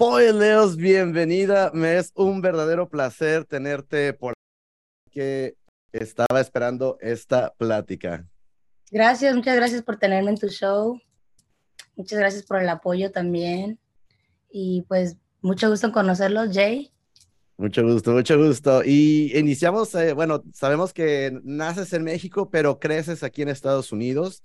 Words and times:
Spoilers, 0.00 0.76
bienvenida. 0.76 1.72
Me 1.74 1.98
es 1.98 2.12
un 2.14 2.40
verdadero 2.40 2.88
placer 2.88 3.44
tenerte 3.44 4.12
por 4.12 4.32
que 5.10 5.56
estaba 5.90 6.40
esperando 6.40 6.98
esta 7.00 7.52
plática. 7.58 8.24
Gracias, 8.92 9.34
muchas 9.34 9.56
gracias 9.56 9.82
por 9.82 9.96
tenerme 9.96 10.30
en 10.30 10.38
tu 10.38 10.46
show. 10.50 11.00
Muchas 11.96 12.16
gracias 12.16 12.44
por 12.44 12.62
el 12.62 12.68
apoyo 12.68 13.10
también. 13.10 13.80
Y 14.48 14.82
pues 14.82 15.16
mucho 15.40 15.68
gusto 15.68 15.88
en 15.88 15.92
conocerlos, 15.92 16.50
Jay. 16.52 16.92
Mucho 17.56 17.82
gusto, 17.82 18.12
mucho 18.12 18.38
gusto. 18.38 18.84
Y 18.84 19.36
iniciamos, 19.36 19.92
eh, 19.96 20.12
bueno, 20.12 20.44
sabemos 20.54 20.92
que 20.92 21.40
naces 21.42 21.92
en 21.92 22.04
México, 22.04 22.50
pero 22.50 22.78
creces 22.78 23.24
aquí 23.24 23.42
en 23.42 23.48
Estados 23.48 23.90
Unidos. 23.90 24.44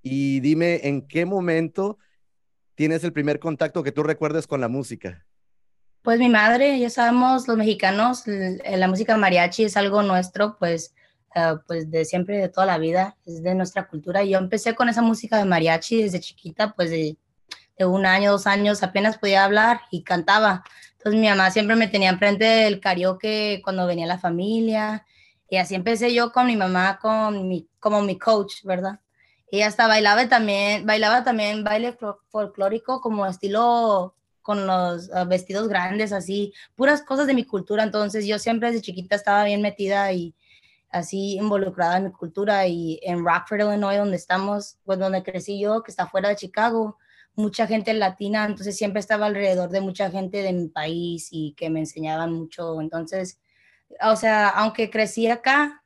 Y 0.00 0.40
dime, 0.40 0.80
¿en 0.84 1.06
qué 1.06 1.26
momento 1.26 1.98
tienes 2.74 3.04
el 3.04 3.12
primer 3.12 3.38
contacto 3.38 3.82
que 3.82 3.92
tú 3.92 4.02
recuerdes 4.02 4.46
con 4.46 4.60
la 4.60 4.68
música? 4.68 5.24
Pues 6.02 6.18
mi 6.18 6.28
madre, 6.28 6.78
ya 6.78 6.90
sabemos, 6.90 7.48
los 7.48 7.56
mexicanos, 7.56 8.24
la 8.26 8.88
música 8.88 9.16
mariachi 9.16 9.64
es 9.64 9.76
algo 9.76 10.02
nuestro, 10.02 10.58
pues, 10.58 10.94
uh, 11.34 11.58
pues 11.66 11.90
de 11.90 12.04
siempre, 12.04 12.36
de 12.36 12.50
toda 12.50 12.66
la 12.66 12.76
vida, 12.76 13.16
es 13.24 13.42
de 13.42 13.54
nuestra 13.54 13.86
cultura. 13.88 14.22
Yo 14.22 14.38
empecé 14.38 14.74
con 14.74 14.88
esa 14.88 15.00
música 15.00 15.38
de 15.38 15.46
mariachi 15.46 16.02
desde 16.02 16.20
chiquita, 16.20 16.74
pues 16.74 16.90
de, 16.90 17.16
de 17.78 17.84
un 17.86 18.04
año, 18.04 18.32
dos 18.32 18.46
años, 18.46 18.82
apenas 18.82 19.16
podía 19.16 19.44
hablar 19.44 19.80
y 19.90 20.02
cantaba. 20.02 20.62
Entonces 20.98 21.20
mi 21.20 21.28
mamá 21.28 21.50
siempre 21.50 21.76
me 21.76 21.88
tenía 21.88 22.10
enfrente 22.10 22.44
del 22.44 22.80
karaoke 22.80 23.60
cuando 23.64 23.86
venía 23.86 24.06
la 24.06 24.18
familia. 24.18 25.06
Y 25.48 25.56
así 25.56 25.74
empecé 25.74 26.12
yo 26.12 26.32
con 26.32 26.46
mi 26.46 26.56
mamá, 26.56 26.98
con 27.00 27.48
mi, 27.48 27.68
como 27.78 28.02
mi 28.02 28.18
coach, 28.18 28.62
¿verdad? 28.64 29.00
Y 29.54 29.62
hasta 29.62 29.86
bailaba 29.86 30.28
también, 30.28 30.84
bailaba 30.84 31.22
también 31.22 31.62
baile 31.62 31.96
folclórico 32.28 33.00
como 33.00 33.24
estilo 33.24 34.16
con 34.42 34.66
los 34.66 35.12
ah, 35.12 35.22
vestidos 35.22 35.68
grandes, 35.68 36.12
así, 36.12 36.52
puras 36.74 37.02
cosas 37.02 37.28
de 37.28 37.34
mi 37.34 37.44
cultura. 37.44 37.84
Entonces 37.84 38.26
yo 38.26 38.40
siempre 38.40 38.72
desde 38.72 38.82
chiquita 38.82 39.14
estaba 39.14 39.44
bien 39.44 39.62
metida 39.62 40.10
y 40.10 40.34
así 40.90 41.34
involucrada 41.36 41.98
en 41.98 42.06
mi 42.06 42.10
cultura 42.10 42.66
y 42.66 42.98
en 43.04 43.24
Rockford, 43.24 43.60
Illinois, 43.60 43.96
donde 43.96 44.16
estamos, 44.16 44.78
pues 44.84 44.98
donde 44.98 45.22
crecí 45.22 45.60
yo, 45.60 45.84
que 45.84 45.92
está 45.92 46.08
fuera 46.08 46.30
de 46.30 46.36
Chicago, 46.36 46.98
mucha 47.36 47.68
gente 47.68 47.94
latina, 47.94 48.46
entonces 48.46 48.76
siempre 48.76 48.98
estaba 48.98 49.26
alrededor 49.26 49.70
de 49.70 49.80
mucha 49.80 50.10
gente 50.10 50.42
de 50.42 50.52
mi 50.52 50.66
país 50.66 51.28
y 51.30 51.54
que 51.56 51.70
me 51.70 51.78
enseñaban 51.78 52.32
mucho. 52.32 52.80
Entonces, 52.80 53.38
o 54.02 54.16
sea, 54.16 54.48
aunque 54.48 54.90
crecí 54.90 55.28
acá, 55.28 55.84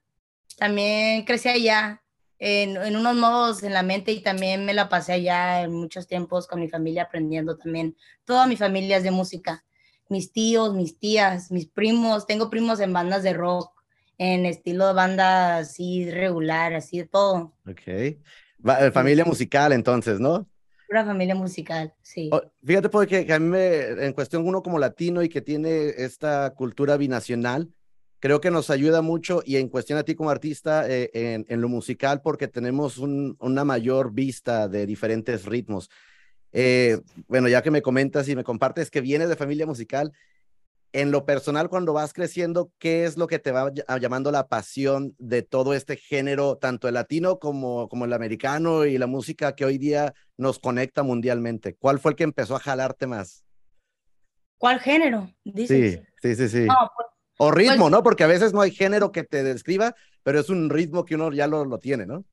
también 0.57 1.27
crecí 1.27 1.51
allá 1.51 2.03
en, 2.39 2.97
unos 2.97 3.17
modos 3.17 3.63
en 3.63 3.73
la 3.73 3.83
mente 3.83 4.13
y 4.13 4.23
también 4.23 4.65
me 4.65 4.75
la 4.75 4.89
pasé 4.89 5.15
allá 5.15 5.63
en 5.63 5.73
muchos 5.73 6.07
tiempos 6.07 6.47
con 6.47 6.61
mi 6.61 6.69
familia 6.69 7.05
aprendiendo 7.05 7.57
también. 7.57 7.97
Toda 8.25 8.47
mi 8.47 8.57
familia 8.57 8.99
es 8.99 9.03
de 9.03 9.11
música. 9.11 9.65
Mis 10.09 10.33
tíos, 10.33 10.75
mis 10.75 10.99
tías, 10.99 11.51
mis 11.51 11.67
primos, 11.67 12.27
tengo 12.27 12.49
primos 12.49 12.81
en 12.81 12.93
bandas 12.93 13.23
de 13.23 13.35
rock, 13.35 13.73
en 14.17 14.47
estilo 14.47 14.87
de 14.87 14.95
banda 14.95 15.59
así 15.59 16.11
regular, 16.11 16.75
así 16.75 16.99
de 16.99 17.07
todo. 17.07 17.55
Ok. 17.69 17.89
Eh, 17.89 18.91
familia 18.93 19.25
musical 19.25 19.73
entonces, 19.73 20.19
¿no? 20.19 20.49
Una 20.91 21.05
familia 21.05 21.35
musical, 21.35 21.93
sí. 22.01 22.31
Oh, 22.33 22.41
fíjate 22.65 22.89
porque 22.89 23.31
a 23.31 23.39
mí 23.39 23.47
me, 23.47 24.07
en 24.07 24.13
cuestión 24.15 24.47
uno 24.47 24.63
como 24.63 24.79
latino 24.79 25.23
y 25.23 25.29
que 25.29 25.43
tiene 25.43 25.89
esta 25.99 26.55
cultura 26.55 26.97
binacional, 26.97 27.71
creo 28.21 28.41
que 28.41 28.51
nos 28.51 28.71
ayuda 28.71 29.03
mucho 29.03 29.43
y 29.45 29.57
en 29.57 29.69
cuestión 29.69 29.99
a 29.99 30.03
ti 30.03 30.15
como 30.15 30.31
artista 30.31 30.89
eh, 30.89 31.11
en, 31.13 31.61
lo 31.61 31.69
musical 31.69 32.21
porque 32.21 32.49
tenemos 32.49 32.99
una 32.99 33.65
mayor 33.65 34.13
vista 34.13 34.69
de 34.69 34.87
diferentes 34.87 35.45
ritmos. 35.45 35.91
Eh, 36.53 37.01
bueno, 37.27 37.49
ya 37.49 37.63
que 37.63 37.71
me 37.71 37.83
comentas 37.83 38.29
y 38.29 38.37
me 38.37 38.45
compartes 38.45 38.91
que 38.91 39.01
vienes 39.01 39.29
de 39.29 39.37
familia 39.37 39.67
musical, 39.67 40.13
en 40.93 41.11
lo 41.11 41.27
personal 41.27 41.69
cuando 41.69 41.93
vas 41.93 42.15
creciendo, 42.15 42.73
¿qué 42.79 43.05
es 43.05 43.19
lo 43.19 43.27
que 43.27 43.39
te 43.39 43.53
va 43.53 43.71
llamando 44.01 44.33
la 44.33 44.49
pasión 44.49 45.15
de 45.19 45.43
todo 45.43 45.75
este 45.75 45.97
género, 45.97 46.57
tanto 46.57 46.89
el 46.89 46.95
latino 46.95 47.39
como, 47.39 47.91
como 47.91 48.07
el 48.07 48.13
americano 48.15 48.87
y 48.87 48.97
la 48.97 49.07
música 49.07 49.55
que 49.55 49.67
hoy 49.67 49.77
día 49.77 50.15
nos 50.39 50.59
conecta 50.59 51.03
mundialmente? 51.03 51.77
¿Cuál 51.77 51.99
fue 51.99 52.13
el 52.13 52.17
que 52.17 52.25
empezó 52.25 52.57
a 52.57 52.61
jalarte 52.61 53.07
más? 53.07 53.45
¿Cuál 54.57 54.81
género? 54.81 55.31
Sí, 55.45 55.67
sí, 56.23 56.35
sí, 56.35 56.49
sí. 56.49 56.67
No, 56.67 56.91
pues 56.97 57.09
o 57.39 57.51
pues 57.51 57.69
ritmo, 57.69 57.89
¿no? 57.89 58.03
Porque 58.03 58.25
a 58.25 58.27
veces 58.27 58.53
no 58.53 58.61
hay 58.61 58.73
género 58.73 59.11
que 59.13 59.23
te 59.23 59.43
describa, 59.43 59.95
pero 60.23 60.41
es 60.41 60.51
un 60.51 60.69
ritmo 60.69 61.05
que 61.05 61.15
uno 61.15 61.33
ya 61.33 61.47
lo, 61.47 61.65
lo 61.65 61.79
tiene, 61.79 62.05
¿no? 62.05 62.25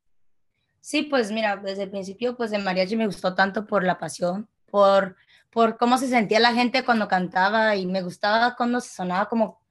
Sí, 0.82 1.04
pues 1.04 1.32
mira, 1.32 1.56
desde 1.58 1.84
el 1.84 1.92
principio, 1.92 2.36
pues 2.36 2.52
el 2.52 2.64
mariachi 2.64 2.96
me 2.96 3.06
gustó 3.06 3.34
tanto 3.34 3.66
por 3.66 3.84
la 3.84 3.98
pasión, 3.98 4.50
por, 4.66 5.16
por 5.52 5.78
cómo 5.78 5.98
se 5.98 6.08
sentía 6.08 6.40
la 6.40 6.54
gente 6.54 6.84
cuando 6.84 7.08
cantaba 7.08 7.76
y 7.76 7.86
me 7.86 8.02
gustaba 8.02 8.56
cuando 8.56 8.82
se 8.82 8.94
sonaba 8.94 9.30
como... 9.30 9.64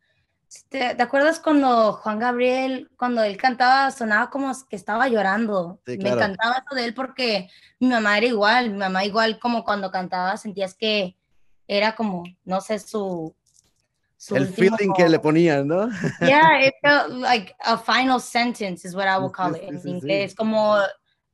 ¿Te, 0.69 1.03
acuerdas 1.03 1.41
cuando 1.41 1.94
Juan 1.94 2.21
Gabriel, 2.21 2.89
cuando 2.97 3.25
él 3.25 3.37
cantaba, 3.37 3.91
sonaba 3.91 4.31
como 4.31 4.53
que 4.69 4.77
estaba 4.77 5.09
llorando? 5.09 5.81
Me 5.84 6.11
encantaba 6.11 6.62
eso 6.65 6.77
de 6.77 6.84
él 6.84 6.94
porque 6.94 7.50
mi 7.81 7.89
mamá 7.89 8.19
era 8.19 8.27
igual, 8.27 8.71
mi 8.71 8.78
mamá 8.78 9.05
igual 9.05 9.41
como 9.41 9.65
cuando 9.65 9.91
cantaba 9.91 10.37
sentías 10.37 10.75
que 10.75 11.17
era 11.67 11.97
como, 11.97 12.23
no 12.44 12.61
sé, 12.61 12.78
su, 12.78 13.34
el 14.31 14.47
feeling 14.47 14.93
que 14.97 15.09
le 15.09 15.19
ponían, 15.19 15.67
¿no? 15.67 15.89
Yeah, 16.21 16.61
it 16.67 16.75
felt 16.81 17.11
like 17.11 17.55
a 17.61 17.77
final 17.77 18.21
sentence 18.21 18.87
is 18.87 18.95
what 18.95 19.07
I 19.07 19.19
would 19.19 19.33
call 19.33 19.55
it 19.55 19.62
Es 20.09 20.35
como 20.35 20.77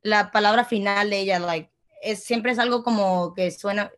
la 0.03 0.31
palabra 0.31 0.65
final 0.65 1.11
de 1.11 1.21
ella, 1.21 1.39
like, 1.39 1.71
es, 2.03 2.25
siempre 2.25 2.53
es 2.53 2.59
algo 2.59 2.83
como 2.83 3.35
que 3.35 3.51
suena, 3.51 3.91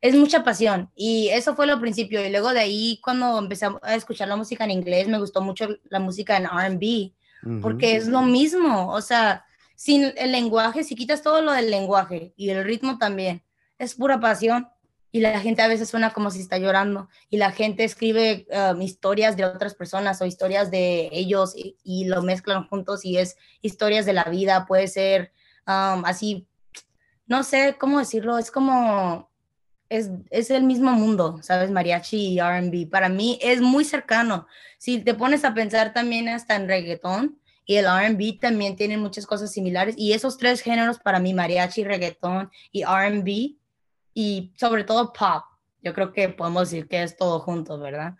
es 0.00 0.14
mucha 0.14 0.42
pasión. 0.42 0.90
Y 0.94 1.28
eso 1.28 1.54
fue 1.54 1.66
lo 1.66 1.80
principio. 1.80 2.24
Y 2.24 2.30
luego 2.30 2.52
de 2.52 2.60
ahí, 2.60 3.00
cuando 3.02 3.38
empecé 3.38 3.66
a 3.82 3.94
escuchar 3.94 4.28
la 4.28 4.36
música 4.36 4.64
en 4.64 4.70
inglés, 4.70 5.08
me 5.08 5.18
gustó 5.18 5.42
mucho 5.42 5.68
la 5.84 6.00
música 6.00 6.36
en 6.36 6.46
RB, 6.46 7.12
porque 7.60 7.96
es 7.96 8.08
lo 8.08 8.22
mismo. 8.22 8.90
O 8.92 9.00
sea, 9.00 9.44
sin 9.76 10.12
el 10.16 10.32
lenguaje, 10.32 10.84
si 10.84 10.94
quitas 10.94 11.22
todo 11.22 11.42
lo 11.42 11.52
del 11.52 11.70
lenguaje 11.70 12.32
y 12.36 12.50
el 12.50 12.64
ritmo 12.64 12.98
también, 12.98 13.42
es 13.78 13.94
pura 13.94 14.20
pasión 14.20 14.68
y 15.12 15.20
la 15.20 15.38
gente 15.40 15.60
a 15.60 15.68
veces 15.68 15.90
suena 15.90 16.14
como 16.14 16.30
si 16.30 16.40
está 16.40 16.56
llorando 16.56 17.08
y 17.28 17.36
la 17.36 17.52
gente 17.52 17.84
escribe 17.84 18.46
um, 18.50 18.80
historias 18.80 19.36
de 19.36 19.44
otras 19.44 19.74
personas 19.74 20.20
o 20.22 20.26
historias 20.26 20.70
de 20.70 21.10
ellos 21.12 21.54
y, 21.54 21.76
lo 22.06 22.22
mezclan 22.22 22.66
juntos 22.66 23.04
y 23.04 23.18
es 23.18 23.36
historias 23.60 24.06
de 24.06 24.14
la 24.14 24.24
vida, 24.24 24.66
puede 24.66 24.88
ser 24.88 25.32
um, 25.66 26.04
así, 26.06 26.48
no 27.26 27.44
sé 27.44 27.76
cómo 27.78 27.98
decirlo, 27.98 28.38
es 28.38 28.50
como, 28.50 29.30
es, 29.90 30.10
es 30.30 30.50
el 30.50 30.64
mismo 30.64 30.92
mundo, 30.92 31.38
¿sabes? 31.42 31.70
Mariachi 31.70 32.34
y 32.34 32.40
RB, 32.40 32.90
para 32.90 33.08
mí 33.08 33.38
es 33.42 33.60
muy 33.60 33.84
cercano. 33.84 34.46
Si 34.78 34.98
te 34.98 35.14
pones 35.14 35.44
a 35.44 35.54
pensar 35.54 35.92
también 35.92 36.28
hasta 36.28 36.56
en 36.56 36.66
reggaetón, 36.66 37.38
y 37.64 37.76
el 37.76 37.86
RB 37.86 38.40
también 38.40 38.74
tienen 38.74 39.00
muchas 39.00 39.24
cosas 39.24 39.52
similares. 39.52 39.94
Y 39.96 40.14
esos 40.14 40.36
tres 40.36 40.60
géneros 40.60 40.98
para 40.98 41.20
mí, 41.20 41.32
mariachi, 41.32 41.84
reggaetón 41.84 42.50
y 42.72 42.82
RB, 42.82 43.61
y 44.14 44.52
sobre 44.56 44.84
todo 44.84 45.12
pop. 45.12 45.44
Yo 45.82 45.94
creo 45.94 46.12
que 46.12 46.28
podemos 46.28 46.70
decir 46.70 46.88
que 46.88 47.02
es 47.02 47.16
todo 47.16 47.40
junto, 47.40 47.78
¿verdad? 47.78 48.14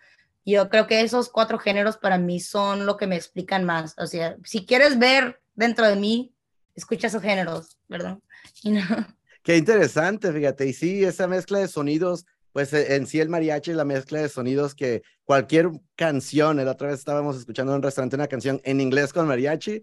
Yo 0.44 0.69
creo 0.69 0.86
que 0.86 1.00
esos 1.00 1.28
cuatro 1.28 1.58
géneros 1.58 1.97
para 1.97 2.19
mí 2.19 2.41
son 2.41 2.86
lo 2.86 2.97
que 2.97 3.06
me 3.06 3.16
explican 3.16 3.64
más. 3.64 3.94
O 3.98 4.06
sea, 4.06 4.36
si 4.44 4.66
quieres 4.66 4.98
ver 4.98 5.41
dentro 5.54 5.86
de 5.86 5.97
mí, 5.97 6.34
escucha 6.75 7.06
esos 7.06 7.22
géneros, 7.22 7.78
¿verdad? 7.88 8.19
Qué 9.42 9.56
interesante, 9.56 10.32
fíjate. 10.32 10.66
Y 10.66 10.72
sí, 10.72 11.04
esa 11.04 11.26
mezcla 11.26 11.58
de 11.58 11.69
sonidos, 11.69 12.26
pues 12.53 12.72
eh, 12.72 12.97
en 12.97 13.06
sí 13.06 13.20
el 13.20 13.28
mariachi 13.28 13.70
es 13.70 13.76
la 13.76 13.84
mezcla 13.84 14.20
de 14.20 14.28
sonidos 14.28 14.74
que 14.74 15.03
cualquier 15.24 15.70
canción, 15.94 16.56
la 16.64 16.70
otra 16.70 16.88
vez 16.88 16.98
estábamos 16.98 17.36
escuchando 17.36 17.72
en 17.72 17.76
un 17.76 17.82
restaurante 17.82 18.16
una 18.16 18.28
canción 18.28 18.60
en 18.65 18.80
inglés 18.80 19.12
con 19.12 19.27
mariachi 19.27 19.83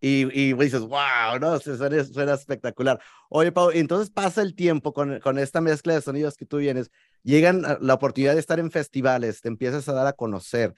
y, 0.00 0.26
y 0.32 0.52
dices, 0.54 0.80
wow, 0.80 1.38
¿no? 1.40 1.58
Suena, 1.58 2.04
suena, 2.04 2.34
espectacular. 2.34 3.00
Oye, 3.28 3.50
Pau, 3.50 3.70
entonces 3.72 4.10
pasa 4.10 4.42
el 4.42 4.54
tiempo 4.54 4.92
con, 4.92 5.18
con 5.20 5.38
esta 5.38 5.60
mezcla 5.60 5.94
de 5.94 6.02
sonidos 6.02 6.36
que 6.36 6.46
tú 6.46 6.58
vienes, 6.58 6.90
llegan 7.22 7.62
la 7.80 7.94
oportunidad 7.94 8.34
de 8.34 8.40
estar 8.40 8.60
en 8.60 8.70
festivales, 8.70 9.40
te 9.40 9.48
empiezas 9.48 9.88
a 9.88 9.92
dar 9.92 10.06
a 10.06 10.12
conocer. 10.12 10.74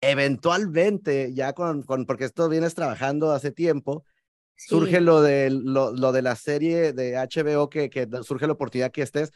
Eventualmente, 0.00 1.32
ya 1.34 1.52
con, 1.52 1.82
con 1.82 2.06
porque 2.06 2.26
esto 2.26 2.48
vienes 2.48 2.74
trabajando 2.74 3.32
hace 3.32 3.50
tiempo, 3.50 4.04
surge 4.56 5.00
lo 5.00 5.20
de, 5.20 5.50
lo, 5.50 5.92
lo, 5.92 6.12
de 6.12 6.22
la 6.22 6.36
serie 6.36 6.92
de 6.92 7.16
HBO, 7.16 7.68
que, 7.68 7.90
que 7.90 8.08
surge 8.22 8.46
la 8.46 8.52
oportunidad 8.52 8.92
que 8.92 9.02
estés. 9.02 9.32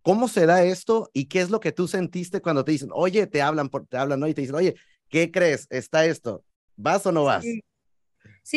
¿Cómo 0.00 0.28
será 0.28 0.64
esto 0.64 1.10
y 1.12 1.26
qué 1.26 1.40
es 1.40 1.50
lo 1.50 1.60
que 1.60 1.72
tú 1.72 1.86
sentiste 1.86 2.40
cuando 2.40 2.64
te 2.64 2.72
dicen, 2.72 2.88
oye, 2.92 3.26
te 3.26 3.42
hablan, 3.42 3.68
por, 3.68 3.86
te 3.86 3.96
hablan, 3.96 4.18
¿no? 4.18 4.26
Y 4.26 4.34
te 4.34 4.40
dicen, 4.40 4.56
oye, 4.56 4.74
¿qué 5.08 5.30
crees? 5.30 5.66
¿Está 5.70 6.06
esto? 6.06 6.44
¿Vas 6.76 7.06
o 7.06 7.12
no 7.12 7.24
vas? 7.24 7.44
Sí, 7.44 7.62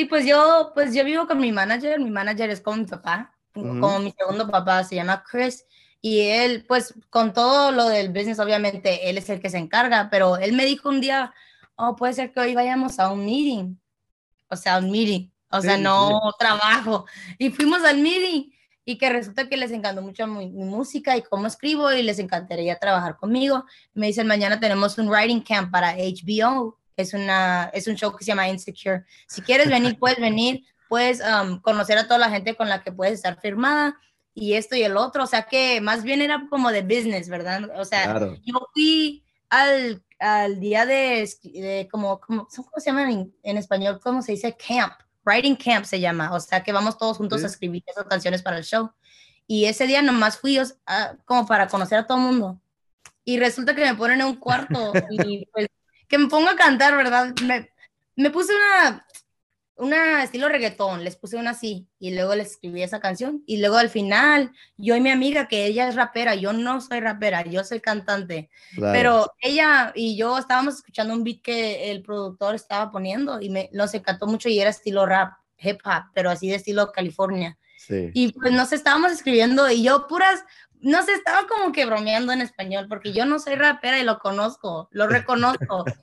pues 0.06 0.26
yo, 0.26 0.72
pues 0.74 0.94
yo 0.94 1.04
vivo 1.06 1.28
con 1.28 1.40
mi 1.40 1.52
manager, 1.52 2.00
mi 2.00 2.12
manager 2.12 2.50
es 2.50 2.62
como 2.62 2.78
mi 2.78 2.86
papá, 2.86 3.34
como 3.54 4.00
mi 4.00 4.12
segundo 4.12 4.50
papá, 4.50 4.84
se 4.84 4.96
llama 4.96 5.24
Chris, 5.30 5.66
y 6.02 6.20
él, 6.22 6.66
pues 6.68 6.94
con 7.10 7.34
todo 7.34 7.72
lo 7.72 7.88
del 7.88 8.10
business, 8.10 8.40
obviamente, 8.40 9.10
él 9.10 9.18
es 9.18 9.30
el 9.30 9.40
que 9.40 9.50
se 9.50 9.58
encarga, 9.58 10.10
pero 10.12 10.38
él 10.38 10.54
me 10.54 10.66
dijo 10.66 10.90
un 10.90 11.02
día, 11.02 11.34
oh, 11.76 11.96
puede 11.96 12.14
ser 12.14 12.32
que 12.32 12.40
hoy 12.42 12.54
vayamos 12.54 13.00
a 13.00 13.12
un 13.12 13.26
meeting, 13.26 13.76
o 14.50 14.56
sea, 14.56 14.80
un 14.80 14.92
meeting, 14.92 15.30
o 15.50 15.62
sea, 15.62 15.78
no 15.78 16.20
trabajo, 16.38 17.06
y 17.38 17.50
fuimos 17.52 17.84
al 17.84 18.00
meeting, 18.00 18.52
y 18.86 18.98
que 19.00 19.10
resulta 19.10 19.50
que 19.50 19.58
les 19.58 19.72
encantó 19.72 20.02
mucho 20.04 20.28
mi, 20.28 20.48
música 20.48 21.18
y 21.18 21.24
cómo 21.24 21.48
escribo 21.48 21.92
y 21.92 22.04
les 22.04 22.20
encantaría 22.20 22.78
trabajar 22.78 23.18
conmigo. 23.18 23.66
Me 23.96 24.08
dicen, 24.08 24.28
mañana 24.28 24.60
tenemos 24.60 25.00
un 25.00 25.10
writing 25.10 25.42
camp 25.42 25.72
para 25.72 25.96
HBO, 25.96 26.78
es, 26.98 27.14
una, 27.14 27.70
es 27.74 27.88
un 27.88 27.96
show 27.96 28.16
que 28.16 28.24
se 28.24 28.30
llama 28.30 28.50
Insecure. 28.50 29.06
Si 29.28 29.42
quieres 29.42 29.70
venir, 29.70 29.98
puedes 30.00 30.20
venir, 30.20 30.64
puedes 30.90 31.22
um, 31.22 31.60
conocer 31.60 31.98
a 31.98 32.06
toda 32.06 32.20
la 32.20 32.30
gente 32.30 32.56
con 32.56 32.70
la 32.70 32.84
que 32.84 32.92
puedes 32.92 33.16
estar 33.16 33.40
firmada 33.40 34.00
y 34.34 34.54
esto 34.54 34.76
y 34.76 34.84
el 34.84 34.98
otro, 34.98 35.24
o 35.24 35.28
sea 35.28 35.44
que 35.44 35.80
más 35.80 36.04
bien 36.04 36.22
era 36.22 36.48
como 36.50 36.72
de 36.72 36.82
business, 36.82 37.30
¿verdad? 37.30 37.70
O 37.80 37.86
sea, 37.86 38.20
yo 38.44 38.68
fui 38.74 39.24
al, 39.50 40.04
al 40.20 40.60
día 40.60 40.86
de, 40.86 41.30
de 41.44 41.88
como, 41.90 42.20
como, 42.20 42.46
¿cómo 42.54 42.70
se 42.78 42.88
llama 42.88 43.10
en, 43.10 43.34
en 43.44 43.58
español? 43.58 44.02
¿Cómo 44.04 44.22
se 44.22 44.34
dice? 44.34 44.56
Camp 44.58 44.94
Writing 45.26 45.56
Camp 45.56 45.86
se 45.86 46.00
llama, 46.00 46.34
o 46.34 46.40
sea 46.40 46.64
que 46.64 46.72
vamos 46.72 46.98
todos 46.98 47.18
juntos 47.18 47.44
a 47.44 47.48
escribir 47.48 47.84
esas 47.88 48.06
canciones 48.06 48.42
para 48.42 48.58
el 48.58 48.64
show. 48.64 48.92
Y 49.48 49.66
ese 49.66 49.88
día 49.88 50.02
nomás 50.02 50.38
fui 50.38 50.60
como 51.26 51.46
para 51.46 51.68
conocer 51.68 52.00
a 52.00 52.08
todo 52.08 52.18
el 52.18 52.24
mundo. 52.24 52.62
Y 53.24 53.40
resulta 53.40 53.76
que 53.76 53.84
me 53.84 53.96
ponen 53.96 54.22
en 54.22 54.28
un 54.28 54.36
cuarto 54.36 54.94
y 55.10 55.46
pues 55.48 55.68
que 56.08 56.18
me 56.18 56.28
pongo 56.28 56.50
a 56.50 56.56
cantar, 56.56 56.96
¿verdad? 56.96 57.34
Me, 57.44 57.70
me 58.16 58.30
puse 58.30 58.54
una, 58.54 59.06
una 59.78 60.24
estilo 60.24 60.48
reggaetón, 60.48 61.04
les 61.04 61.18
puse 61.18 61.36
una 61.36 61.52
así 61.52 61.88
y 62.00 62.14
luego 62.14 62.34
les 62.36 62.52
escribí 62.52 62.82
esa 62.82 63.00
canción 63.00 63.44
y 63.46 63.58
luego 63.58 63.78
al 63.78 63.90
final 63.90 64.52
yo 64.78 64.96
y 64.96 65.02
mi 65.02 65.10
amiga 65.10 65.48
que 65.48 65.66
ella 65.66 65.88
es 65.90 65.96
rapera, 65.96 66.36
yo 66.36 66.54
no 66.54 66.80
soy 66.80 67.02
rapera, 67.02 67.44
yo 67.44 67.64
soy 67.64 67.82
cantante, 67.82 68.50
pero 68.78 69.34
ella 69.40 69.92
y 69.94 70.16
yo 70.16 70.38
estábamos 70.38 70.76
escuchando 70.76 71.14
un 71.14 71.24
beat 71.24 71.42
que 71.42 71.92
el 71.92 72.02
productor 72.04 72.56
estaba 72.56 72.92
poniendo 72.92 73.42
y 73.42 73.50
me 73.50 73.70
nos 73.74 73.94
encantó 73.94 74.28
mucho 74.28 74.48
y 74.48 74.60
era 74.60 74.70
estilo 74.70 75.06
rap, 75.06 75.34
hip 75.58 75.80
hop, 75.84 76.04
pero 76.14 76.30
así 76.30 76.48
de 76.48 76.56
estilo 76.56 76.92
California. 76.92 77.58
Y 78.14 78.32
pues 78.34 78.52
nos 78.52 78.74
estábamos 78.74 79.12
escribiendo 79.12 79.70
y 79.70 79.84
yo 79.84 80.08
puras 80.08 80.44
no 80.82 81.04
sé, 81.04 81.14
estaba 81.14 81.48
como 81.48 81.72
que 81.72 81.86
bromeando 81.86 82.32
en 82.32 82.42
español 82.42 82.88
porque 82.88 83.14
yo 83.14 83.26
no 83.26 83.40
soy 83.40 83.56
rapera 83.56 84.00
y 84.00 84.04
lo 84.04 84.20
conozco, 84.20 84.90
lo 84.92 85.08
reconozco. 85.08 85.86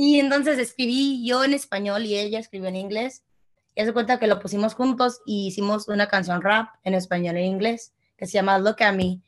Y 0.00 0.20
entonces 0.20 0.60
escribí 0.60 1.26
yo 1.26 1.42
en 1.42 1.54
español 1.54 2.06
y 2.06 2.16
ella 2.16 2.38
escribió 2.38 2.68
en 2.68 2.76
inglés. 2.76 3.24
Y 3.74 3.80
hace 3.80 3.92
cuenta 3.92 4.20
que 4.20 4.28
lo 4.28 4.38
pusimos 4.38 4.74
juntos 4.74 5.20
y 5.26 5.48
hicimos 5.48 5.88
una 5.88 6.06
canción 6.06 6.40
rap 6.40 6.68
en 6.84 6.94
español 6.94 7.36
e 7.36 7.44
inglés 7.44 7.92
que 8.16 8.26
se 8.26 8.34
llama 8.34 8.60
Look 8.60 8.80
at 8.80 8.94
Me. 8.94 9.20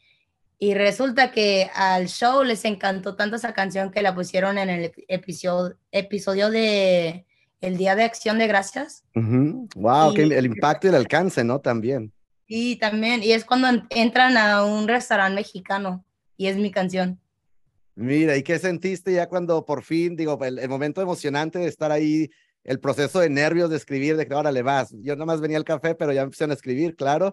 Y 0.60 0.74
resulta 0.74 1.32
que 1.32 1.68
al 1.74 2.06
show 2.06 2.44
les 2.44 2.64
encantó 2.64 3.16
tanto 3.16 3.34
esa 3.34 3.52
canción 3.52 3.90
que 3.90 4.00
la 4.00 4.14
pusieron 4.14 4.58
en 4.58 4.70
el 4.70 4.92
episodio, 5.08 5.76
episodio 5.90 6.50
de 6.50 7.26
el 7.60 7.76
Día 7.76 7.96
de 7.96 8.04
Acción 8.04 8.38
de 8.38 8.46
Gracias. 8.46 9.02
Wow, 9.14 10.14
que 10.14 10.22
el 10.22 10.46
impacto 10.46 10.86
y 10.86 10.90
el 10.90 10.96
alcance, 10.96 11.42
¿no? 11.42 11.58
También. 11.60 12.12
Sí, 12.50 12.74
también. 12.74 13.22
Y 13.22 13.30
es 13.30 13.44
cuando 13.44 13.68
entran 13.90 14.36
a 14.36 14.64
un 14.64 14.88
restaurante 14.88 15.36
mexicano 15.36 16.04
y 16.36 16.48
es 16.48 16.56
mi 16.56 16.72
canción. 16.72 17.20
Mira, 17.94 18.36
¿y 18.36 18.42
qué 18.42 18.58
sentiste 18.58 19.12
ya 19.12 19.28
cuando 19.28 19.64
por 19.64 19.84
fin, 19.84 20.16
digo, 20.16 20.36
el, 20.44 20.68
momento 20.68 21.00
emocionante 21.00 21.60
de 21.60 21.68
estar 21.68 21.92
ahí, 21.92 22.28
el 22.64 22.80
proceso 22.80 23.20
de 23.20 23.30
nervios 23.30 23.70
de 23.70 23.76
escribir, 23.76 24.16
de 24.16 24.26
que 24.26 24.34
ahora 24.34 24.50
le 24.50 24.62
vas? 24.62 24.92
Yo 25.00 25.14
nada 25.14 25.26
más 25.26 25.40
venía 25.40 25.58
al 25.58 25.64
café, 25.64 25.94
pero 25.94 26.12
ya 26.12 26.22
empecé 26.22 26.42
a 26.42 26.52
escribir, 26.52 26.96
claro. 26.96 27.32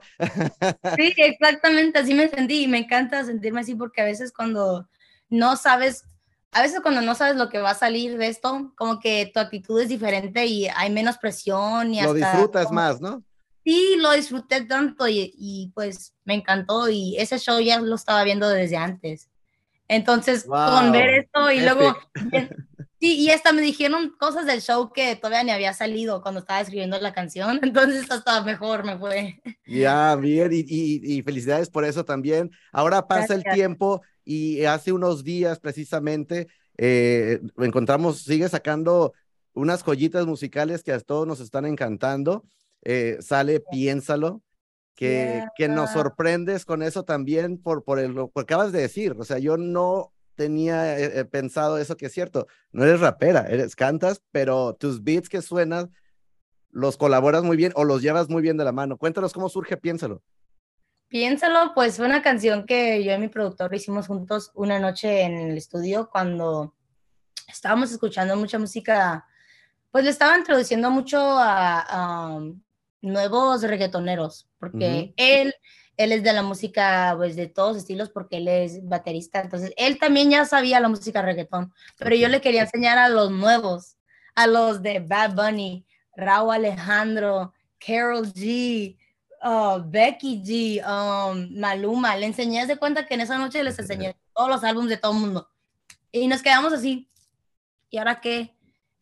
Sí, 0.98 1.12
exactamente, 1.18 1.98
así 1.98 2.14
me 2.14 2.28
sentí 2.28 2.66
y 2.66 2.68
me 2.68 2.78
encanta 2.78 3.26
sentirme 3.26 3.62
así 3.62 3.74
porque 3.74 4.02
a 4.02 4.06
veces 4.06 4.32
cuando 4.32 4.88
no 5.30 5.56
sabes, 5.56 6.04
a 6.52 6.62
veces 6.62 6.82
cuando 6.82 7.02
no 7.02 7.16
sabes 7.16 7.38
lo 7.38 7.50
que 7.50 7.58
va 7.58 7.72
a 7.72 7.76
salir 7.76 8.20
de 8.20 8.28
esto, 8.28 8.72
como 8.76 9.00
que 9.00 9.32
tu 9.34 9.40
actitud 9.40 9.82
es 9.82 9.90
diferente 9.90 10.46
y 10.46 10.68
hay 10.68 10.92
menos 10.92 11.18
presión 11.18 11.96
y 11.96 12.04
Lo 12.04 12.14
disfrutas 12.14 12.72
más, 12.72 13.02
¿no? 13.02 13.24
Sí, 13.68 13.98
lo 13.98 14.14
disfruté 14.14 14.62
tanto 14.62 15.10
y, 15.10 15.34
y 15.38 15.74
pues 15.76 16.14
me 16.24 16.36
encantó 16.36 16.88
y 16.88 17.18
ese 17.18 17.38
show 17.38 17.60
ya 17.60 17.82
lo 17.82 17.96
estaba 17.96 18.24
viendo 18.24 18.48
desde 18.48 18.78
antes. 18.78 19.28
Entonces, 19.90 20.46
con 20.46 20.94
ver 20.94 21.10
esto 21.26 21.52
y 21.52 21.60
luego, 21.60 21.98
sí, 23.02 23.20
y 23.20 23.30
hasta 23.30 23.52
me 23.52 23.62
dijeron 23.62 24.16
cosas 24.18 24.46
del 24.46 24.62
show 24.62 24.94
que 24.94 25.18
todavía 25.18 25.44
ni 25.44 25.52
había 25.52 25.74
salido 25.74 26.22
cuando 26.22 26.40
estaba 26.40 26.62
escribiendo 26.62 26.98
la 27.02 27.12
canción, 27.12 27.60
entonces 27.62 28.10
hasta 28.10 28.42
mejor 28.42 28.86
me 28.86 28.98
fue. 28.98 29.42
Ya, 29.66 30.16
bien, 30.16 30.50
y, 30.54 30.64
y, 30.66 31.22
felicidades 31.24 31.70
por 31.70 31.84
eso 31.84 32.06
también. 32.06 32.50
Ahora 32.72 33.06
pasa 33.06 33.34
el 33.34 33.44
tiempo 33.44 34.02
y 34.24 34.64
hace 34.64 34.94
unos 34.94 35.26
días 35.26 35.60
precisamente 35.60 36.48
eh, 36.78 37.42
encontramos, 37.58 38.22
sigue 38.22 38.48
sacando 38.48 39.12
unas 39.52 39.84
joyitas 39.84 40.26
musicales 40.26 40.84
que 40.84 40.94
a 40.94 41.02
todos 41.02 41.28
nos 41.28 41.42
están 41.42 41.66
encantando. 41.66 42.46
Eh, 42.84 43.18
sale 43.22 43.60
Piénsalo, 43.60 44.42
que, 44.96 45.44
que 45.56 45.68
nos 45.68 45.92
sorprendes 45.92 46.66
con 46.66 46.82
eso 46.82 47.04
también 47.04 47.58
por, 47.58 47.84
por 47.84 48.00
lo 48.00 48.32
que 48.32 48.42
acabas 48.42 48.72
de 48.72 48.82
decir. 48.82 49.16
O 49.18 49.24
sea, 49.24 49.40
yo 49.40 49.58
no 49.58 50.14
tenía 50.36 50.98
eh, 50.98 51.20
eh, 51.20 51.26
pensado 51.26 51.78
eso 51.78 51.98
que 51.98 52.06
es 52.06 52.14
cierto. 52.14 52.48
No 52.72 52.84
eres 52.84 53.02
rapera, 53.02 53.46
eres 53.50 53.76
cantas, 53.76 54.22
pero 54.32 54.76
tus 54.76 55.04
beats 55.04 55.30
que 55.30 55.42
suenan 55.42 55.92
los 56.70 56.98
colaboras 56.98 57.44
muy 57.44 57.58
bien 57.58 57.74
o 57.76 57.84
los 57.84 58.02
llevas 58.02 58.30
muy 58.30 58.42
bien 58.42 58.56
de 58.56 58.64
la 58.64 58.72
mano. 58.72 58.98
Cuéntanos 58.98 59.34
cómo 59.34 59.50
surge 59.50 59.78
Piénsalo. 59.78 60.22
Piénsalo, 61.10 61.74
pues 61.74 61.98
fue 61.98 62.06
una 62.06 62.22
canción 62.22 62.66
que 62.66 63.04
yo 63.04 63.14
y 63.14 63.18
mi 63.18 63.30
productor 63.30 63.74
hicimos 63.74 64.08
juntos 64.08 64.52
una 64.54 64.78
noche 64.80 65.22
en 65.22 65.38
el 65.38 65.58
estudio 65.58 66.10
cuando 66.10 66.76
estábamos 67.48 67.92
escuchando 67.92 68.36
mucha 68.36 68.60
música, 68.60 69.26
pues 69.90 70.04
le 70.04 70.10
estaba 70.10 70.38
introduciendo 70.38 70.92
mucho 70.92 71.18
a, 71.18 72.42
nuevos 73.02 73.62
reggaetoneros, 73.62 74.48
porque 74.60 75.14
él, 75.18 75.54
él 75.98 76.12
es 76.12 76.24
de 76.24 76.34
la 76.34 76.44
música, 76.44 77.14
pues 77.18 77.36
de 77.36 77.48
todos 77.48 77.78
estilos, 77.78 78.10
porque 78.10 78.38
él 78.38 78.48
es 78.48 78.88
baterista, 78.88 79.42
entonces 79.42 79.74
él 79.78 80.00
también 80.00 80.30
ya 80.30 80.46
sabía 80.46 80.80
la 80.80 80.90
música 80.90 81.22
reggaetón, 81.22 81.74
pero 81.98 82.16
yo 82.16 82.28
le 82.28 82.42
quería 82.42 82.64
enseñar 82.64 82.98
a 82.98 83.10
los 83.10 83.32
nuevos, 83.32 83.98
a 84.36 84.48
los 84.48 84.82
de 84.82 85.00
Bad 85.00 85.36
Bunny, 85.36 85.86
Raúl 86.16 86.56
Alejandro, 86.56 87.54
Carol 87.80 88.26
G, 88.34 88.98
uh, 89.44 89.82
Becky 89.86 90.42
G, 90.44 90.82
um, 90.84 91.60
Maluma, 91.60 92.16
le 92.18 92.26
enseñé 92.26 92.66
de 92.66 92.78
cuenta 92.78 93.06
que 93.06 93.14
en 93.14 93.22
esa 93.22 93.38
noche 93.38 93.64
les 93.64 93.78
enseñé 93.80 94.16
todos 94.36 94.50
los 94.50 94.64
álbumes 94.64 94.90
de 94.90 94.98
todo 94.98 95.14
el 95.14 95.20
mundo. 95.20 95.50
Y 96.12 96.28
nos 96.28 96.42
quedamos 96.42 96.74
así. 96.74 97.10
¿Y 97.90 97.98
ahora 97.98 98.20
qué? 98.20 98.56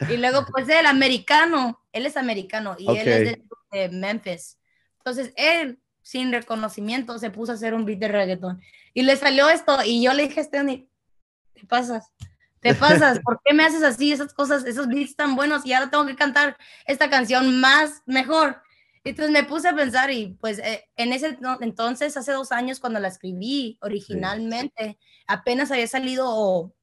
Y 0.09 0.17
luego, 0.17 0.45
pues 0.51 0.67
el 0.69 0.85
americano, 0.85 1.81
él 1.91 2.05
es 2.05 2.17
americano 2.17 2.75
y 2.77 2.87
él 2.89 3.07
es 3.07 3.31
de 3.31 3.43
Memphis. 3.91 4.57
Entonces 4.97 5.33
él, 5.35 5.79
sin 6.01 6.31
reconocimiento, 6.31 7.17
se 7.19 7.29
puso 7.29 7.51
a 7.51 7.55
hacer 7.55 7.73
un 7.73 7.85
beat 7.85 7.99
de 7.99 8.07
reggaetón. 8.07 8.61
Y 8.93 9.03
le 9.03 9.15
salió 9.17 9.49
esto 9.49 9.77
y 9.83 10.01
yo 10.03 10.13
le 10.13 10.27
dije 10.27 10.39
a 10.39 10.43
Stanley, 10.43 10.89
te 11.53 11.65
pasas, 11.65 12.11
te 12.59 12.73
pasas, 12.75 13.19
¿por 13.19 13.39
qué 13.43 13.53
me 13.53 13.63
haces 13.63 13.83
así 13.83 14.11
esas 14.11 14.33
cosas, 14.33 14.65
esos 14.65 14.87
beats 14.87 15.15
tan 15.15 15.35
buenos 15.35 15.65
y 15.65 15.73
ahora 15.73 15.89
tengo 15.89 16.05
que 16.05 16.15
cantar 16.15 16.57
esta 16.85 17.09
canción 17.09 17.59
más, 17.59 18.01
mejor? 18.05 18.61
Entonces 19.03 19.31
me 19.31 19.43
puse 19.43 19.67
a 19.67 19.75
pensar 19.75 20.09
y 20.09 20.35
pues 20.41 20.57
eh, 20.57 20.83
en 20.95 21.13
ese 21.13 21.37
entonces, 21.61 22.17
hace 22.17 22.31
dos 22.31 22.51
años 22.51 22.79
cuando 22.79 22.99
la 22.99 23.07
escribí 23.07 23.77
originalmente, 23.81 24.97
apenas 25.27 25.69
había 25.71 25.85
salido, 25.85 26.73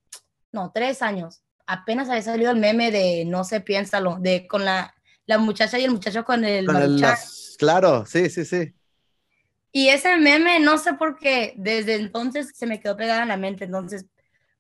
no, 0.53 0.71
tres 0.73 1.03
años, 1.03 1.43
apenas 1.67 2.09
había 2.09 2.23
salido 2.23 2.53
el 2.53 2.59
meme 2.59 2.93
de 2.93 3.25
No 3.25 3.43
sé, 3.43 3.61
piénsalo, 3.61 4.19
de 4.21 4.47
con 4.47 4.65
la 4.65 4.95
la 5.27 5.39
muchacha 5.39 5.79
y 5.79 5.85
el 5.85 5.91
muchacho 5.91 6.25
con 6.25 6.45
el, 6.45 6.67
Claro, 7.59 8.05
sí, 8.07 8.29
sí, 8.29 8.45
sí. 8.45 8.75
Y 9.71 9.89
ese 9.89 10.17
meme, 10.17 10.61
no 10.61 10.77
sé 10.79 10.95
por 10.95 11.17
qué, 11.19 11.55
desde 11.57 11.95
entonces 11.95 12.51
se 12.55 12.67
me 12.67 12.81
quedó 12.81 12.97
pegada 12.97 13.23
en 13.23 13.29
la 13.29 13.37
mente. 13.37 13.65
Entonces, 13.65 14.07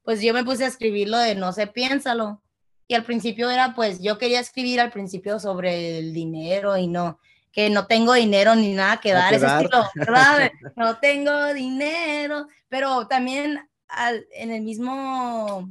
pues 0.02 0.23
yo 0.23 0.33
me 0.33 0.45
puse 0.45 0.64
a 0.64 0.69
escribirlo 0.69 1.19
de 1.19 1.35
no 1.35 1.52
sé, 1.52 1.66
piénsalo. 1.66 2.42
Y 2.88 2.95
al 2.95 3.04
principio 3.04 3.50
era, 3.50 3.75
pues 3.75 4.00
yo 4.00 4.19
quería 4.19 4.40
escribir 4.40 4.81
al 4.81 4.90
principio 4.90 5.38
sobre 5.38 5.99
el 5.99 6.12
dinero 6.12 6.76
y 6.76 6.87
no, 6.87 7.19
que 7.52 7.71
no 7.71 7.87
tengo 7.87 8.14
dinero 8.14 8.54
ni 8.54 8.73
nada 8.73 8.99
que 8.99 9.12
dar, 9.12 9.33
ese 9.33 9.47
estilo, 9.47 9.85
no 10.76 10.99
tengo 10.99 11.52
dinero, 11.54 12.49
pero 12.69 13.07
también 13.07 13.69
al, 13.88 14.26
en 14.33 14.50
el 14.50 14.62
mismo, 14.62 15.69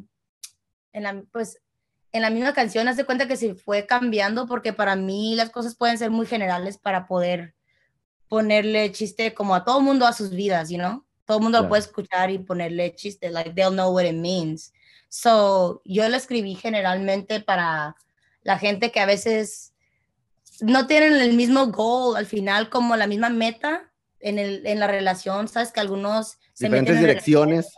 en 0.94 1.04
la, 1.04 1.24
pues 1.32 1.60
en 2.14 2.22
la 2.22 2.30
misma 2.30 2.54
canción 2.54 2.88
hace 2.88 3.06
cuenta 3.06 3.28
que 3.28 3.38
se 3.38 3.56
fue 3.56 3.86
cambiando 3.86 4.46
porque 4.46 4.74
para 4.74 4.96
mí 4.96 5.36
las 5.36 5.50
cosas 5.50 5.76
pueden 5.76 5.98
ser 5.98 6.12
muy 6.12 6.26
generales 6.26 6.78
para 6.78 7.08
poder 7.08 7.56
ponerle 8.28 8.92
chiste 8.92 9.34
como 9.34 9.56
a 9.56 9.64
todo 9.64 9.82
mundo 9.82 10.06
a 10.06 10.14
sus 10.14 10.32
vidas, 10.32 10.70
you 10.70 10.78
know? 10.78 11.06
Todo 11.26 11.38
el 11.38 11.44
mundo 11.44 11.62
lo 11.62 11.70
puede 11.70 11.82
escuchar 11.82 12.30
y 12.30 12.40
ponerle 12.40 12.94
chiste, 12.96 13.30
like 13.30 13.52
they'll 13.52 13.72
know 13.72 13.94
what 13.94 14.04
it 14.04 14.16
means. 14.16 14.74
So, 15.08 15.82
yo 15.86 16.08
lo 16.10 16.18
escribí 16.18 16.56
generalmente 16.56 17.40
para 17.40 17.96
la 18.44 18.58
gente 18.58 18.92
que 18.92 19.00
a 19.00 19.06
veces 19.06 19.74
no 20.60 20.88
tienen 20.88 21.14
el 21.14 21.34
mismo 21.34 21.68
goal 21.68 22.18
al 22.18 22.26
final, 22.26 22.70
como 22.70 22.96
la 22.96 23.08
misma 23.08 23.30
meta 23.30 23.92
en, 24.20 24.40
el, 24.40 24.66
en 24.66 24.80
la 24.80 24.88
relación, 24.88 25.48
¿sabes? 25.48 25.72
Que 25.72 25.80
algunos... 25.80 26.38
Diferentes 26.58 27.00
direcciones. 27.00 27.74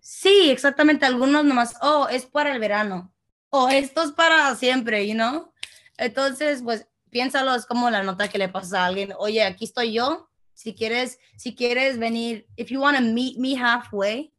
Sí, 0.00 0.50
exactamente. 0.50 1.06
Algunos 1.06 1.44
nomás, 1.44 1.76
oh, 1.80 2.08
es 2.08 2.26
para 2.26 2.52
el 2.52 2.58
verano 2.58 3.11
o 3.52 3.68
esto 3.68 4.02
es 4.02 4.12
para 4.12 4.54
siempre, 4.56 5.06
you 5.06 5.14
know? 5.14 5.52
Entonces, 5.98 6.62
pues 6.62 6.86
piénsalo, 7.10 7.54
es 7.54 7.66
como 7.66 7.90
la 7.90 8.02
nota 8.02 8.28
que 8.28 8.38
le 8.38 8.48
pasa 8.48 8.82
a 8.82 8.86
alguien, 8.86 9.12
oye, 9.18 9.44
aquí 9.44 9.66
estoy 9.66 9.92
yo, 9.92 10.28
Si 10.54 10.74
quieres, 10.74 11.18
si 11.36 11.54
quieres 11.54 11.98
venir, 11.98 12.46
if 12.56 12.70
you 12.70 12.80
want 12.80 12.96
to 12.96 13.02
meet 13.02 13.36
me 13.38 13.56
halfway, 13.56 14.32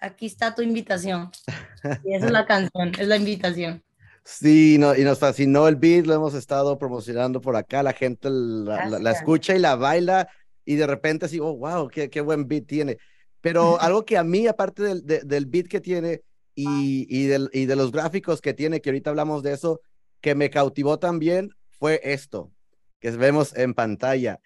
aquí 0.00 0.26
está 0.26 0.54
tu 0.54 0.62
invitación. 0.62 1.30
Y 2.04 2.14
esa 2.14 2.26
es 2.26 2.32
la 2.32 2.46
canción, 2.52 2.92
es 2.98 3.06
la 3.06 3.16
invitación. 3.16 3.82
Sí, 4.24 4.76
no, 4.78 4.94
y 4.94 5.02
nos 5.02 5.18
fascinó 5.18 5.68
el 5.68 5.76
beat, 5.76 6.06
lo 6.06 6.14
hemos 6.14 6.34
estado 6.34 6.78
promocionando 6.78 7.40
por 7.40 7.56
acá, 7.56 7.82
la 7.82 7.92
gente 7.92 8.30
la, 8.30 9.10
escucha 9.10 9.54
y 9.54 9.58
la 9.58 9.74
baila 9.74 10.28
y 10.64 10.76
de 10.76 10.86
repente 10.86 11.26
así, 11.26 11.40
oh, 11.40 11.56
wow, 11.56 11.88
qué, 11.88 12.08
qué 12.08 12.20
buen 12.20 12.46
beat 12.46 12.66
tiene. 12.66 12.98
Pero 13.40 13.78
algo 13.80 14.04
que 14.04 14.16
a 14.16 14.24
mí, 14.24 14.46
aparte 14.46 14.82
del, 14.82 15.04
del 15.04 15.46
beat 15.46 15.66
que 15.66 15.80
tiene 15.80 16.22
y, 16.54 17.06
y, 17.08 17.26
del, 17.26 17.50
y 17.52 17.66
de 17.66 17.76
los 17.76 17.92
gráficos 17.92 18.40
que 18.40 18.54
tiene, 18.54 18.80
que 18.80 18.90
ahorita 18.90 19.10
hablamos 19.10 19.42
de 19.42 19.52
eso, 19.52 19.80
que 20.20 20.34
me 20.34 20.50
cautivó 20.50 20.98
también 20.98 21.54
fue 21.68 22.00
esto, 22.04 22.50
que 23.00 23.10
vemos 23.10 23.56
en 23.56 23.74
pantalla. 23.74 24.40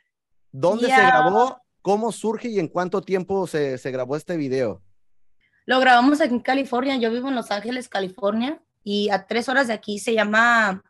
¿Dónde 0.53 0.87
se 0.87 0.97
grabó? 0.97 1.59
¿Cómo 1.83 2.11
surge 2.13 2.49
y 2.49 2.59
en 2.59 2.69
cuánto 2.69 3.03
tiempo 3.03 3.47
se, 3.47 3.79
se 3.79 3.91
grabó 3.91 4.17
este 4.17 4.37
video? 4.37 4.83
Lo 5.67 5.81
grabamos 5.81 6.21
aquí 6.21 6.33
en 6.33 6.41
California. 6.41 6.97
Yo 6.97 7.11
vivo 7.11 7.29
en 7.29 7.35
Los 7.35 7.51
Ángeles, 7.51 7.89
California, 7.89 8.63
y 8.83 9.11
a 9.11 9.27
tres 9.27 9.49
horas 9.49 9.67
de 9.67 9.75
aquí 9.75 9.99
se 9.99 10.15
llama 10.15 10.83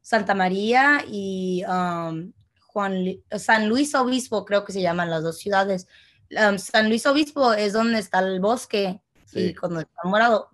Santa 0.00 0.34
María 0.34 1.04
y 1.06 1.62
um, 1.64 2.32
Juan, 2.68 3.04
San 3.36 3.68
Luis 3.68 3.94
Obispo, 3.94 4.44
creo 4.46 4.64
que 4.64 4.72
se 4.72 4.80
llaman 4.80 5.10
las 5.10 5.22
dos 5.22 5.38
ciudades. 5.38 5.88
Um, 6.30 6.56
San 6.56 6.88
Luis 6.88 7.04
Obispo 7.04 7.52
es 7.52 7.74
donde 7.74 7.98
está 7.98 8.20
el 8.20 8.40
bosque 8.40 9.01
y 9.34 9.54
cuando 9.54 9.80
está 9.80 10.00
morado, 10.04 10.50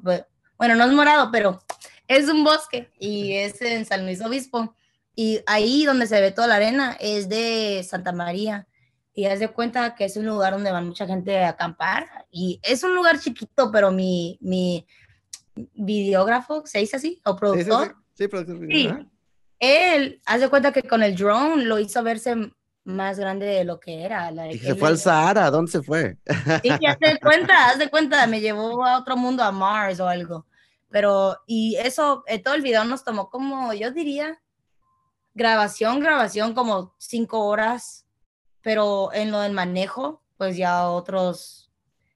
bueno, 0.59 0.75
no 0.75 0.85
es 0.85 0.93
morado, 0.93 1.31
pero 1.31 1.61
es 2.07 2.29
un 2.29 2.45
bosque 2.45 2.91
y 2.99 3.35
es 3.35 3.61
en 3.63 3.85
San 3.85 4.05
Luis 4.05 4.21
Obispo. 4.21 4.75
Y 5.15 5.41
ahí 5.47 5.85
donde 5.85 6.07
se 6.07 6.21
ve 6.21 6.31
toda 6.31 6.47
la 6.47 6.57
arena 6.57 6.97
es 7.01 7.29
de 7.29 7.85
Santa 7.89 8.13
María. 8.13 8.67
Y 9.15 9.27
haz 9.27 9.41
de 9.41 9.49
cuenta 9.49 9.97
que 9.97 10.05
es 10.05 10.17
un 10.17 10.27
lugar 10.27 10.53
donde 10.53 10.71
van 10.71 10.87
mucha 10.87 11.07
gente 11.07 11.39
a 11.39 11.51
acampar. 11.51 12.09
Y 12.31 12.61
es 12.63 12.85
un 12.85 12.95
lugar 12.95 13.19
chiquito, 13.19 13.71
pero 13.73 13.91
mi, 13.91 14.39
mi 14.41 14.87
videógrafo, 15.75 16.65
¿se 16.67 16.79
dice 16.79 16.97
así? 16.97 17.21
¿O 17.25 17.35
productor? 17.35 17.97
Sí, 18.15 18.29
productor. 18.29 18.67
Sí. 18.69 18.91
Él, 19.59 20.23
haz 20.25 20.41
de 20.41 20.49
cuenta 20.49 20.73
que 20.73 20.85
con 20.85 21.03
el 21.03 21.17
drone 21.17 21.65
lo 21.65 21.81
hizo 21.81 22.03
verse 22.03 22.53
más 22.89 23.19
grande 23.19 23.45
de 23.45 23.65
lo 23.65 23.79
que 23.79 24.03
era. 24.03 24.33
y 24.51 24.59
se 24.59 24.75
fue 24.75 24.89
al 24.89 24.99
Sahara, 24.99 25.51
¿dónde 25.51 25.71
se 25.71 25.83
fue? 25.83 26.17
Sí, 26.63 26.71
haz 26.87 26.99
de 27.01 27.19
cuenta, 27.21 27.69
haz 27.69 27.79
de 27.79 27.91
cuenta, 27.91 28.27
me 28.27 28.41
llevó 28.41 28.85
a 28.85 28.99
otro 28.99 29.17
mundo, 29.17 29.43
a 29.43 29.53
Mars 29.53 30.01
o 30.01 30.09
algo. 30.09 30.47
Pero, 30.89 31.37
y 31.47 31.77
eso, 31.77 32.25
eh, 32.27 32.43
todo 32.43 32.55
el 32.55 32.63
video 32.63 32.85
nos 32.85 33.05
tomó 33.05 33.29
como, 33.29 33.75
yo 33.75 33.91
diría, 33.91 34.41
grabación, 35.35 36.01
grabación, 36.01 36.55
como 36.55 36.95
cinco 36.99 37.45
horas, 37.45 38.07
pero 38.63 39.13
en 39.13 39.31
lo 39.31 39.41
del 39.41 39.53
manejo, 39.53 40.23
pues 40.39 40.57
ya 40.57 40.89
otros 40.89 41.71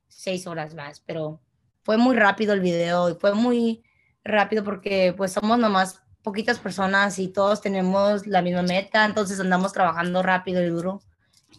seis 0.08 0.46
horas 0.46 0.74
más, 0.74 1.00
pero 1.00 1.42
fue 1.82 1.98
muy 1.98 2.16
rápido 2.16 2.54
el 2.54 2.60
video 2.60 3.10
y 3.10 3.14
fue 3.14 3.34
muy 3.34 3.84
rápido 4.24 4.64
porque 4.64 5.12
pues 5.14 5.32
somos 5.32 5.58
nomás 5.58 6.01
poquitas 6.22 6.58
personas 6.58 7.18
y 7.18 7.28
todos 7.28 7.60
tenemos 7.60 8.26
la 8.26 8.42
misma 8.42 8.62
meta, 8.62 9.04
entonces 9.04 9.40
andamos 9.40 9.72
trabajando 9.72 10.22
rápido 10.22 10.62
y 10.62 10.68
duro. 10.68 11.00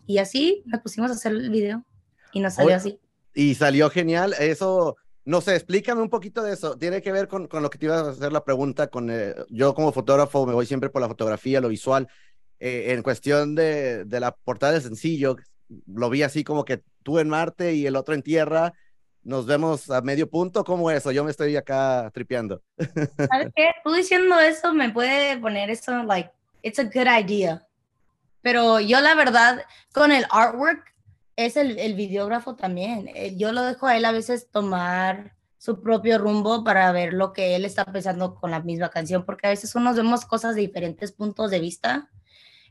Y 0.07 0.17
así 0.17 0.63
nos 0.65 0.81
pusimos 0.81 1.11
a 1.11 1.13
hacer 1.13 1.33
el 1.33 1.49
video 1.49 1.83
y 2.31 2.39
nos 2.39 2.55
salió 2.55 2.75
así. 2.75 2.99
Y 3.33 3.55
salió 3.55 3.89
genial. 3.89 4.33
Eso, 4.39 4.95
no 5.25 5.41
sé, 5.41 5.55
explícame 5.55 6.01
un 6.01 6.09
poquito 6.09 6.43
de 6.43 6.53
eso. 6.53 6.77
Tiene 6.77 7.01
que 7.01 7.11
ver 7.11 7.27
con, 7.27 7.47
con 7.47 7.63
lo 7.63 7.69
que 7.69 7.77
te 7.77 7.85
iba 7.85 7.99
a 7.99 8.09
hacer 8.09 8.31
la 8.31 8.43
pregunta. 8.43 8.87
Con, 8.87 9.09
eh, 9.09 9.35
yo 9.49 9.73
como 9.73 9.91
fotógrafo 9.91 10.45
me 10.45 10.53
voy 10.53 10.65
siempre 10.65 10.89
por 10.89 11.01
la 11.01 11.07
fotografía, 11.07 11.61
lo 11.61 11.69
visual. 11.69 12.07
Eh, 12.59 12.93
en 12.93 13.03
cuestión 13.03 13.55
de, 13.55 14.05
de 14.05 14.19
la 14.19 14.35
portada 14.35 14.73
del 14.73 14.81
sencillo, 14.81 15.35
lo 15.87 16.09
vi 16.09 16.23
así 16.23 16.43
como 16.43 16.65
que 16.65 16.83
tú 17.03 17.19
en 17.19 17.29
Marte 17.29 17.73
y 17.73 17.85
el 17.85 17.95
otro 17.95 18.13
en 18.13 18.23
tierra 18.23 18.73
nos 19.23 19.45
vemos 19.45 19.89
a 19.89 20.01
medio 20.01 20.29
punto, 20.29 20.63
¿cómo 20.63 20.91
eso? 20.91 21.11
Yo 21.11 21.23
me 21.23 21.31
estoy 21.31 21.55
acá 21.55 22.11
tripeando. 22.13 22.61
¿Sabes 22.77 23.51
qué? 23.55 23.71
Tú 23.83 23.93
diciendo 23.93 24.39
eso 24.39 24.73
me 24.73 24.89
puede 24.89 25.37
poner 25.37 25.69
eso, 25.69 26.03
like, 26.03 26.31
it's 26.61 26.79
a 26.79 26.83
good 26.83 27.07
idea. 27.07 27.65
Pero 28.41 28.79
yo 28.79 28.99
la 28.99 29.15
verdad, 29.15 29.63
con 29.93 30.11
el 30.11 30.25
artwork, 30.29 30.93
es 31.35 31.57
el, 31.57 31.79
el 31.79 31.95
videógrafo 31.95 32.55
también. 32.55 33.09
Eh, 33.15 33.35
yo 33.37 33.51
lo 33.51 33.63
dejo 33.63 33.87
a 33.87 33.97
él 33.97 34.05
a 34.05 34.11
veces 34.11 34.49
tomar 34.51 35.33
su 35.57 35.81
propio 35.81 36.17
rumbo 36.17 36.63
para 36.63 36.91
ver 36.91 37.13
lo 37.13 37.31
que 37.31 37.55
él 37.55 37.63
está 37.63 37.85
pensando 37.85 38.35
con 38.35 38.51
la 38.51 38.59
misma 38.59 38.89
canción, 38.89 39.25
porque 39.25 39.47
a 39.47 39.51
veces 39.51 39.73
unos 39.75 39.95
vemos 39.95 40.25
cosas 40.25 40.55
de 40.55 40.61
diferentes 40.61 41.13
puntos 41.13 41.49
de 41.49 41.59
vista 41.59 42.09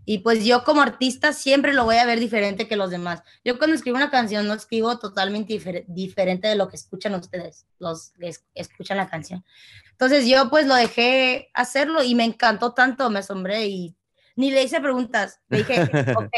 y 0.05 0.19
pues 0.19 0.45
yo 0.45 0.65
como 0.65 0.83
artista 0.83 1.33
siempre 1.33 1.73
lo 1.73 1.85
voy 1.85 1.97
a 1.97 2.07
ver 2.07 2.19
diferente 2.19 2.67
que 2.67 2.77
los 2.77 2.91
demás. 2.91 3.23
Yo 3.45 3.59
cuando 3.59 3.77
escribo 3.77 3.97
una 3.97 4.11
canción 4.11 4.47
no 4.47 4.55
escribo 4.55 4.99
totalmente 4.99 5.61
diferente 5.87 6.49
de 6.49 6.57
lo 6.57 6.69
que 6.69 6.77
escuchan 6.77 7.15
ustedes, 7.15 7.67
los 7.79 8.11
que 8.19 8.33
escuchan 8.55 8.97
la 8.97 9.09
canción. 9.09 9.45
Entonces 9.93 10.27
yo 10.27 10.51
pues 10.51 10.67
lo 10.67 10.75
dejé 10.75 11.51
hacerlo 11.55 12.03
y 12.03 12.15
me 12.15 12.25
encantó 12.25 12.75
tanto, 12.75 13.11
me 13.11 13.21
asombré 13.21 13.67
y 13.67 13.97
ni 14.35 14.51
le 14.51 14.65
hice 14.65 14.81
preguntas. 14.81 15.41
Le 15.49 15.59
dije, 15.59 15.83
ok, 16.17 16.33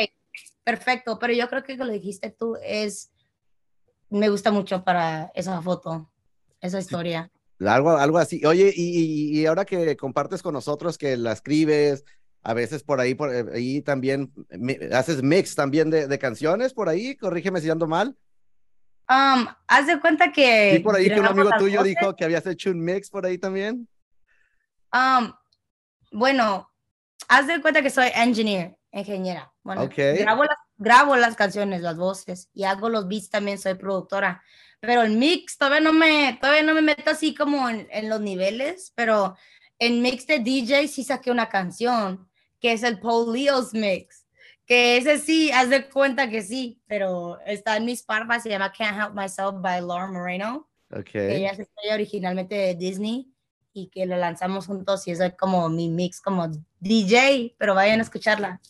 perfecto, 0.62 1.18
pero 1.18 1.33
yo 1.33 1.49
creo 1.49 1.62
que 1.62 1.76
lo 1.76 1.88
dijiste 1.88 2.30
tú 2.30 2.56
es, 2.62 3.12
me 4.11 4.28
gusta 4.28 4.50
mucho 4.50 4.85
para 4.85 5.33
esa 5.35 5.62
foto, 5.62 6.11
esa 6.61 6.78
historia. 6.78 7.30
Algo, 7.61 7.92
algo 7.92 8.18
así. 8.18 8.44
Oye, 8.44 8.71
y, 8.75 9.40
y 9.40 9.47
ahora 9.47 9.64
que 9.64 9.97
compartes 9.97 10.42
con 10.42 10.52
nosotros 10.52 10.99
que 10.99 11.16
la 11.16 11.33
escribes, 11.33 12.04
a 12.45 12.53
veces 12.53 12.83
por 12.83 13.01
ahí, 13.01 13.15
por 13.15 13.35
eh, 13.35 13.45
ahí 13.55 13.81
también 13.81 14.31
haces 14.93 15.23
mix 15.23 15.55
también 15.55 15.91
de, 15.91 16.07
de, 16.07 16.19
canciones 16.19 16.75
por 16.75 16.91
ahí, 16.91 17.17
corrígeme 17.17 17.61
si 17.61 17.71
ando 17.71 17.87
mal. 17.87 18.17
Um, 19.09 19.47
haz 19.67 19.87
de 19.87 19.99
cuenta 19.99 20.31
que. 20.31 20.75
Sí, 20.77 20.79
por 20.81 20.95
ahí 20.95 21.09
que 21.09 21.21
un 21.21 21.27
amigo 21.27 21.51
tuyo 21.59 21.83
dijo 21.83 22.15
que 22.15 22.25
habías 22.25 22.47
hecho 22.47 22.71
un 22.71 22.85
mix 22.85 23.11
por 23.11 23.25
ahí 23.25 23.39
también. 23.39 23.89
Um, 24.93 25.33
bueno, 26.13 26.71
haz 27.29 27.47
de 27.47 27.61
cuenta 27.61 27.83
que 27.83 27.91
soy 27.91 28.09
engineer, 28.15 28.77
ingeniera. 28.93 29.51
Bueno, 29.63 29.89
grabo, 29.89 30.45
las, 30.45 30.57
grabo 30.77 31.17
las 31.17 31.37
canciones, 31.37 31.81
las 31.81 31.97
voces 31.97 32.51
y 32.53 32.65
hago 32.65 32.91
los 32.91 33.09
beats 33.09 33.31
también, 33.31 33.59
soy 33.59 33.75
productora. 33.75 34.43
Pero 34.81 35.03
el 35.03 35.17
mix 35.17 35.57
todavía 35.57 35.81
no 35.81 35.95
me, 35.95 36.39
todavía 36.41 36.63
no 36.63 36.75
me 36.75 36.83
meto 36.83 37.11
así 37.11 37.35
como 37.35 37.71
en, 37.71 37.89
en 37.91 38.11
los 38.11 38.21
niveles, 38.21 38.93
pero 38.95 39.35
en 39.79 40.03
mix 40.03 40.27
de 40.27 40.41
DJ 40.41 40.89
sí 40.89 41.05
saqué 41.05 41.31
una 41.31 41.49
canción 41.49 42.29
que 42.64 42.73
es 42.73 42.83
el 42.83 42.99
Paul 42.99 43.35
Leo's 43.35 43.75
Mix, 43.75 44.25
que 44.64 44.97
ese 44.97 45.18
sí, 45.18 45.52
haz 45.52 45.68
de 45.68 45.87
cuenta 45.87 46.30
que 46.30 46.40
sí, 46.40 46.80
pero 46.87 47.38
está 47.44 47.76
en 47.76 47.85
mis 47.85 48.00
Spotify, 48.00 48.40
se 48.42 48.49
llama 48.49 48.73
Can't 48.73 48.99
Help 48.99 49.14
Myself 49.14 49.61
by 49.61 49.83
Laura 49.83 50.06
Moreno. 50.06 50.66
Okay. 50.90 51.35
Ella 51.35 51.50
es 51.50 51.68
originalmente 51.92 52.54
de 52.54 52.75
Disney 52.75 53.30
y 53.75 53.88
que 53.88 54.06
lo 54.06 54.16
lanzamos 54.16 54.64
juntos 54.64 55.06
y 55.06 55.11
es 55.11 55.21
como 55.38 55.68
mi 55.68 55.90
mix 55.90 56.23
como 56.23 56.49
DJ, 56.80 57.54
pero 57.59 57.75
vayan 57.75 58.00
a 58.00 58.02
escucharla. 58.02 58.62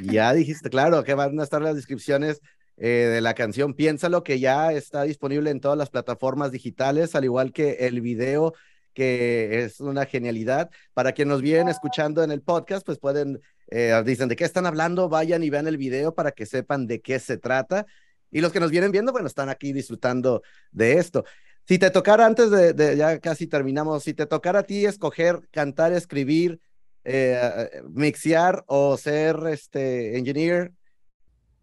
Ya 0.00 0.32
dijiste, 0.32 0.70
claro, 0.70 1.04
que 1.04 1.12
van 1.12 1.38
a 1.38 1.42
estar 1.42 1.60
las 1.60 1.76
descripciones 1.76 2.40
eh, 2.78 3.10
de 3.12 3.20
la 3.20 3.34
canción 3.34 3.74
Piénsalo, 3.74 4.24
que 4.24 4.40
ya 4.40 4.72
está 4.72 5.02
disponible 5.02 5.50
en 5.50 5.60
todas 5.60 5.76
las 5.76 5.90
plataformas 5.90 6.50
digitales, 6.50 7.14
al 7.14 7.24
igual 7.24 7.52
que 7.52 7.72
el 7.88 8.00
video 8.00 8.54
que 8.98 9.62
es 9.62 9.78
una 9.78 10.06
genialidad. 10.06 10.70
Para 10.92 11.12
quienes 11.12 11.30
nos 11.30 11.40
vienen 11.40 11.68
escuchando 11.68 12.24
en 12.24 12.32
el 12.32 12.42
podcast, 12.42 12.84
pues 12.84 12.98
pueden, 12.98 13.40
eh, 13.68 13.94
dicen 14.04 14.28
de 14.28 14.34
qué 14.34 14.42
están 14.42 14.66
hablando, 14.66 15.08
vayan 15.08 15.44
y 15.44 15.50
vean 15.50 15.68
el 15.68 15.76
video 15.76 16.16
para 16.16 16.32
que 16.32 16.46
sepan 16.46 16.88
de 16.88 17.00
qué 17.00 17.20
se 17.20 17.36
trata. 17.36 17.86
Y 18.32 18.40
los 18.40 18.50
que 18.50 18.58
nos 18.58 18.72
vienen 18.72 18.90
viendo, 18.90 19.12
bueno, 19.12 19.28
están 19.28 19.50
aquí 19.50 19.72
disfrutando 19.72 20.42
de 20.72 20.94
esto. 20.94 21.24
Si 21.68 21.78
te 21.78 21.92
tocara 21.92 22.26
antes 22.26 22.50
de, 22.50 22.96
ya 22.96 23.20
casi 23.20 23.46
terminamos, 23.46 24.02
si 24.02 24.14
te 24.14 24.26
tocara 24.26 24.60
a 24.60 24.62
ti 24.64 24.84
escoger 24.84 25.48
cantar, 25.52 25.92
escribir, 25.92 26.58
eh, 27.04 27.70
mixear 27.90 28.64
o 28.66 28.96
ser 28.96 29.36
este 29.48 30.18
engineer, 30.18 30.72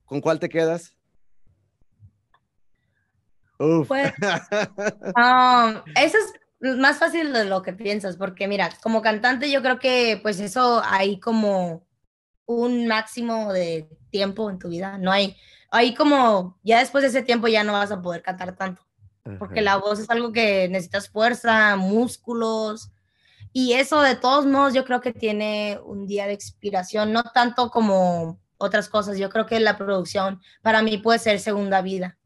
¿con 0.06 0.22
cuál 0.22 0.40
te 0.40 0.48
quedas? 0.48 0.96
Uf. 3.60 3.90
Pues, 3.90 4.14
um, 5.18 5.82
eso 5.96 6.18
es 6.18 6.45
más 6.60 6.98
fácil 6.98 7.34
de 7.34 7.46
lo 7.46 7.62
que 7.62 7.74
piensas, 7.74 8.18
porque 8.18 8.48
mira, 8.48 8.70
como 8.82 9.02
cantante 9.02 9.52
yo 9.52 9.62
creo 9.62 9.80
que 9.80 10.20
pues 10.22 10.40
eso 10.40 10.82
hay 10.84 11.20
como 11.20 11.86
un 12.46 12.88
máximo 12.88 13.52
de 13.52 13.90
tiempo 14.12 14.50
en 14.50 14.60
tu 14.60 14.70
vida, 14.70 14.98
no 14.98 15.12
hay, 15.12 15.36
hay 15.72 15.94
como, 15.94 16.58
ya 16.64 16.80
después 16.80 17.02
de 17.02 17.10
ese 17.10 17.24
tiempo 17.24 17.48
ya 17.48 17.64
no 17.64 17.74
vas 17.74 17.92
a 17.92 18.02
poder 18.02 18.22
cantar 18.22 18.56
tanto, 18.56 18.86
porque 19.40 19.62
la 19.62 19.78
voz 19.78 20.00
es 20.00 20.10
algo 20.10 20.32
que 20.32 20.70
necesitas 20.70 21.10
fuerza, 21.10 21.76
músculos, 21.76 22.92
y 23.52 23.74
eso 23.74 24.02
de 24.02 24.16
todos 24.16 24.46
modos 24.46 24.74
yo 24.74 24.86
creo 24.86 25.02
que 25.02 25.14
tiene 25.14 25.80
un 25.84 26.06
día 26.08 26.28
de 26.28 26.34
expiración, 26.34 27.12
no 27.12 27.24
tanto 27.24 27.72
como 27.72 28.40
otras 28.58 28.90
cosas, 28.90 29.18
yo 29.18 29.30
creo 29.30 29.46
que 29.46 29.60
la 29.60 29.78
producción 29.78 30.42
para 30.62 30.82
mí 30.82 30.98
puede 30.98 31.20
ser 31.20 31.40
segunda 31.40 31.82
vida. 31.82 32.18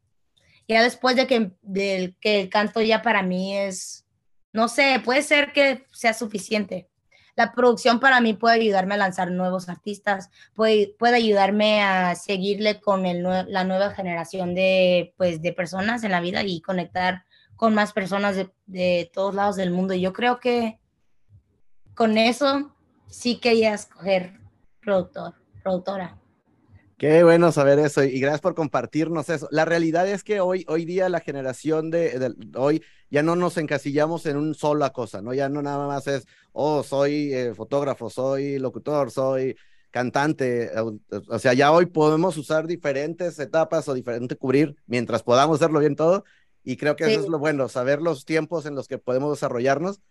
Ya 0.68 0.84
después 0.84 1.16
de 1.16 1.26
que, 1.26 1.52
de 1.62 2.16
que 2.20 2.42
el 2.42 2.50
canto 2.50 2.82
ya 2.82 3.02
para 3.02 3.24
mí 3.24 3.58
es 3.58 4.06
no 4.54 4.68
sé, 4.68 5.02
puede 5.04 5.22
ser 5.22 5.54
que 5.54 5.86
sea 5.92 6.14
suficiente. 6.14 6.90
la 7.36 7.54
producción 7.54 8.02
para 8.02 8.20
mí 8.20 8.34
puede 8.34 8.56
ayudarme 8.56 8.96
a 8.96 8.98
lanzar 8.98 9.32
nuevos 9.32 9.70
artistas, 9.70 10.30
puede, 10.56 10.94
puede 11.00 11.16
ayudarme 11.16 11.82
a 11.82 12.16
seguirle 12.16 12.82
con 12.82 13.06
el, 13.06 13.24
la 13.24 13.64
nueva 13.64 13.92
generación 13.92 14.54
de, 14.56 15.14
pues, 15.16 15.42
de 15.42 15.54
personas 15.54 16.04
en 16.04 16.12
la 16.12 16.20
vida 16.20 16.44
y 16.44 16.62
conectar 16.62 17.24
con 17.56 17.74
más 17.74 17.94
personas 17.94 18.36
de, 18.36 18.52
de 18.66 19.10
todos 19.14 19.34
lados 19.36 19.56
del 19.56 19.72
mundo. 19.72 19.94
Yo 19.94 20.12
creo 20.12 20.40
que 20.40 20.80
con 21.96 22.18
eso 22.18 22.76
sí 23.08 23.40
quería 23.40 23.74
escoger 23.74 24.40
productor, 24.82 25.36
productora. 25.64 26.19
Qué 27.00 27.24
bueno 27.24 27.54
saber 27.54 27.80
eso 27.80 28.04
y 28.04 28.20
gracias 28.20 28.42
por 28.42 28.56
compartirnos 28.56 29.30
eso. 29.30 29.48
La 29.52 29.64
realidad 29.64 30.06
es 30.06 30.22
que 30.22 30.42
hoy, 30.42 30.66
hoy 30.68 30.84
día 30.84 31.08
la 31.08 31.22
generación 31.22 31.90
de, 31.90 32.36
hoy 32.56 32.84
ya 33.10 33.24
no 33.24 33.38
nos 33.38 33.56
encasillamos 33.56 34.26
en 34.26 34.36
un 34.36 34.54
sola 34.54 34.90
cosa, 34.90 35.22
¿no? 35.22 35.34
Ya 35.34 35.48
no 35.48 35.62
nada 35.62 35.88
más 35.88 36.08
es, 36.08 36.28
oh, 36.52 36.84
soy 36.84 37.34
eh, 37.34 37.54
fotógrafo, 37.56 38.10
soy 38.10 38.60
locutor, 38.60 39.12
soy 39.12 39.56
cantante. 39.92 40.72
O 41.30 41.40
sea, 41.40 41.54
ya 41.54 41.72
hoy 41.72 41.86
podemos 41.86 42.36
usar 42.36 42.68
diferentes 42.68 43.40
etapas 43.40 43.88
o 43.88 43.94
diferente 43.94 44.36
cubrir 44.36 44.76
mientras 44.86 45.24
podamos 45.24 45.56
hacerlo 45.56 45.80
bien 45.80 45.96
todo. 45.96 46.26
Y 46.66 46.76
creo 46.76 46.98
que 46.98 47.06
eso 47.06 47.22
es 47.22 47.30
lo 47.30 47.40
bueno, 47.40 47.70
saber 47.70 48.02
los 48.02 48.26
tiempos 48.26 48.66
en 48.66 48.76
los 48.76 48.90
que 48.90 48.98
podemos 48.98 49.32
desarrollarnos 49.32 50.02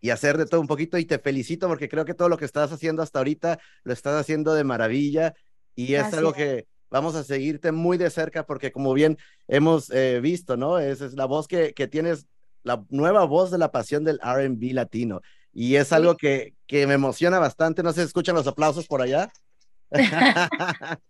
y 0.00 0.10
hacer 0.10 0.38
de 0.38 0.46
todo 0.46 0.62
un 0.62 0.66
poquito. 0.66 0.96
Y 0.96 1.04
te 1.04 1.18
felicito 1.18 1.68
porque 1.68 1.90
creo 1.90 2.06
que 2.06 2.14
todo 2.14 2.30
lo 2.30 2.38
que 2.38 2.46
estás 2.46 2.72
haciendo 2.72 3.02
hasta 3.02 3.18
ahorita 3.18 3.58
lo 3.82 3.92
estás 3.92 4.18
haciendo 4.18 4.54
de 4.54 4.64
maravilla 4.64 5.34
y 5.78 5.94
es 5.94 6.12
algo 6.12 6.32
que 6.32 6.66
vamos 6.90 7.14
a 7.14 7.22
seguirte 7.22 7.70
muy 7.70 7.98
de 7.98 8.10
cerca 8.10 8.44
porque 8.44 8.72
como 8.72 8.92
bien 8.94 9.16
hemos 9.46 9.90
eh, 9.90 10.18
visto, 10.20 10.56
¿no? 10.56 10.80
Es, 10.80 11.00
es 11.00 11.14
la 11.14 11.24
voz 11.24 11.46
que, 11.46 11.72
que, 11.72 11.86
tienes, 11.86 12.26
la 12.64 12.84
nueva 12.88 13.24
voz 13.26 13.52
de 13.52 13.58
la 13.58 13.70
pasión 13.70 14.02
del 14.02 14.18
RB 14.18 14.72
latino. 14.72 15.20
Y 15.52 15.76
es 15.76 15.92
algo 15.92 16.16
que, 16.16 16.54
que 16.66 16.88
me 16.88 16.94
emociona 16.94 17.38
bastante. 17.38 17.84
No 17.84 17.92
sé 17.92 18.02
escuchan 18.02 18.34
los 18.34 18.48
aplausos 18.48 18.88
por 18.88 19.02
allá. 19.02 19.30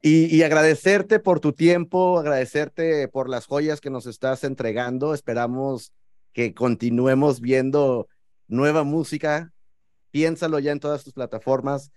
y, 0.00 0.34
y, 0.34 0.42
agradecerte 0.42 1.20
por 1.20 1.40
tu 1.40 1.52
tiempo, 1.52 2.18
agradecerte 2.18 3.06
por 3.08 3.28
las 3.28 3.44
joyas 3.44 3.82
que 3.82 3.90
nos 3.90 4.06
estás 4.06 4.44
entregando. 4.44 5.12
Esperamos 5.12 5.92
que 6.32 6.54
continuemos 6.54 7.42
viendo 7.42 8.08
nueva 8.48 8.82
música. 8.82 9.52
Piénsalo 10.10 10.58
ya 10.58 10.72
en 10.72 10.80
todas 10.80 11.04
tus 11.04 11.12
plataformas 11.12 11.92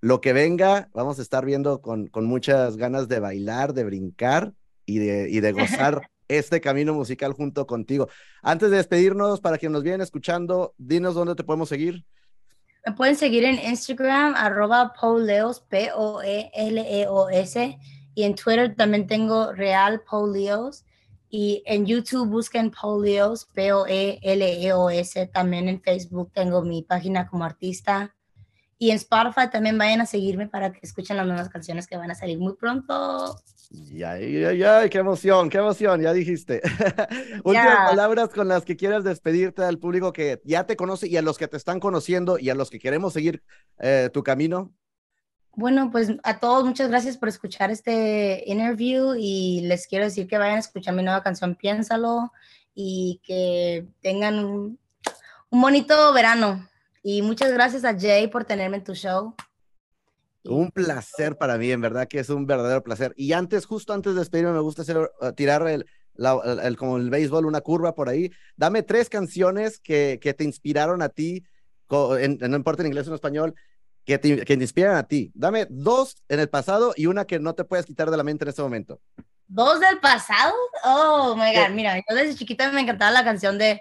lo 0.00 0.20
que 0.20 0.32
venga, 0.32 0.88
vamos 0.92 1.18
a 1.18 1.22
estar 1.22 1.44
viendo 1.44 1.80
con, 1.80 2.06
con 2.06 2.26
muchas 2.26 2.76
ganas 2.76 3.08
de 3.08 3.20
bailar, 3.20 3.72
de 3.74 3.84
brincar 3.84 4.52
y 4.84 4.98
de, 4.98 5.30
y 5.30 5.40
de 5.40 5.52
gozar 5.52 6.10
este 6.28 6.60
camino 6.60 6.92
musical 6.94 7.32
junto 7.32 7.66
contigo. 7.66 8.08
Antes 8.42 8.70
de 8.70 8.76
despedirnos, 8.76 9.40
para 9.40 9.58
quienes 9.58 9.74
nos 9.74 9.82
vienen 9.82 10.00
escuchando, 10.00 10.74
dinos 10.78 11.14
dónde 11.14 11.34
te 11.34 11.44
podemos 11.44 11.68
seguir. 11.68 12.04
Me 12.84 12.92
pueden 12.92 13.16
seguir 13.16 13.44
en 13.44 13.58
Instagram, 13.58 14.34
arroba 14.36 14.92
Pauleos, 14.92 15.60
P-O-E-L-E-O-S, 15.60 16.18
y 18.14 18.22
en 18.22 18.34
Twitter 18.34 18.74
también 18.76 19.06
tengo 19.06 19.52
Real 19.52 20.02
Pauleos, 20.08 20.84
y 21.28 21.62
en 21.66 21.84
YouTube 21.86 22.28
busquen 22.28 22.70
Pauleos, 22.70 23.46
P-O-E-L-E-O-S, 23.46 25.26
también 25.26 25.68
en 25.68 25.82
Facebook 25.82 26.30
tengo 26.32 26.62
mi 26.62 26.82
página 26.82 27.26
como 27.26 27.44
artista, 27.44 28.15
y 28.78 28.90
en 28.90 28.96
Spotify 28.96 29.48
también 29.50 29.78
vayan 29.78 30.02
a 30.02 30.06
seguirme 30.06 30.48
para 30.48 30.72
que 30.72 30.80
escuchen 30.82 31.16
las 31.16 31.26
nuevas 31.26 31.48
canciones 31.48 31.86
que 31.86 31.96
van 31.96 32.10
a 32.10 32.14
salir 32.14 32.38
muy 32.38 32.54
pronto. 32.54 33.36
Ya, 33.70 34.18
ya, 34.18 34.52
ya, 34.52 34.88
qué 34.88 34.98
emoción, 34.98 35.48
qué 35.48 35.58
emoción, 35.58 36.00
ya 36.00 36.12
dijiste. 36.12 36.60
Últimas 37.44 37.90
palabras 37.90 38.28
con 38.28 38.48
las 38.48 38.64
que 38.64 38.76
quieras 38.76 39.02
despedirte 39.02 39.62
al 39.64 39.78
público 39.78 40.12
que 40.12 40.40
ya 40.44 40.66
te 40.66 40.76
conoce 40.76 41.08
y 41.08 41.16
a 41.16 41.22
los 41.22 41.38
que 41.38 41.48
te 41.48 41.56
están 41.56 41.80
conociendo 41.80 42.38
y 42.38 42.50
a 42.50 42.54
los 42.54 42.70
que 42.70 42.78
queremos 42.78 43.12
seguir 43.12 43.42
eh, 43.78 44.10
tu 44.12 44.22
camino. 44.22 44.72
Bueno, 45.52 45.90
pues 45.90 46.12
a 46.22 46.38
todos 46.38 46.64
muchas 46.64 46.90
gracias 46.90 47.16
por 47.16 47.30
escuchar 47.30 47.70
este 47.70 48.44
interview 48.46 49.14
y 49.18 49.62
les 49.62 49.86
quiero 49.86 50.04
decir 50.04 50.28
que 50.28 50.36
vayan 50.36 50.56
a 50.56 50.60
escuchar 50.60 50.94
mi 50.94 51.02
nueva 51.02 51.22
canción 51.22 51.54
Piénsalo 51.54 52.30
y 52.74 53.22
que 53.24 53.86
tengan 54.02 54.44
un, 54.44 54.78
un 55.48 55.60
bonito 55.60 56.12
verano. 56.12 56.68
Y 57.08 57.22
muchas 57.22 57.52
gracias 57.52 57.84
a 57.84 57.96
Jay 57.96 58.26
por 58.26 58.42
tenerme 58.42 58.78
en 58.78 58.82
tu 58.82 58.92
show. 58.92 59.36
Un 60.42 60.72
placer 60.72 61.38
para 61.38 61.56
mí, 61.56 61.70
en 61.70 61.80
verdad 61.80 62.08
que 62.08 62.18
es 62.18 62.28
un 62.30 62.46
verdadero 62.46 62.82
placer. 62.82 63.14
Y 63.16 63.32
antes, 63.32 63.64
justo 63.64 63.92
antes 63.92 64.14
de 64.14 64.18
despedirme, 64.18 64.50
me 64.50 64.58
gusta 64.58 64.82
hacer, 64.82 65.12
uh, 65.20 65.30
tirar 65.30 65.64
el, 65.68 65.86
el, 66.64 66.76
como 66.76 66.96
el 66.96 67.08
béisbol, 67.08 67.46
una 67.46 67.60
curva 67.60 67.94
por 67.94 68.08
ahí. 68.08 68.32
Dame 68.56 68.82
tres 68.82 69.08
canciones 69.08 69.78
que, 69.78 70.18
que 70.20 70.34
te 70.34 70.42
inspiraron 70.42 71.00
a 71.00 71.08
ti, 71.08 71.44
no 71.88 72.56
importa 72.56 72.82
en 72.82 72.88
inglés 72.88 73.06
o 73.06 73.10
en 73.10 73.14
español, 73.14 73.54
que 74.04 74.18
te, 74.18 74.44
que 74.44 74.56
te 74.56 74.64
inspiran 74.64 74.96
a 74.96 75.06
ti. 75.06 75.30
Dame 75.36 75.68
dos 75.70 76.24
en 76.28 76.40
el 76.40 76.48
pasado 76.48 76.92
y 76.96 77.06
una 77.06 77.24
que 77.24 77.38
no 77.38 77.54
te 77.54 77.62
puedes 77.62 77.86
quitar 77.86 78.10
de 78.10 78.16
la 78.16 78.24
mente 78.24 78.46
en 78.46 78.48
este 78.48 78.62
momento. 78.62 79.00
¿Dos 79.46 79.78
del 79.78 80.00
pasado? 80.00 80.54
Oh, 80.82 81.36
my 81.36 81.54
God, 81.54 81.70
mira, 81.70 81.98
yo 81.98 82.16
desde 82.16 82.34
chiquita 82.34 82.72
me 82.72 82.80
encantaba 82.80 83.12
la 83.12 83.22
canción 83.22 83.58
de... 83.58 83.80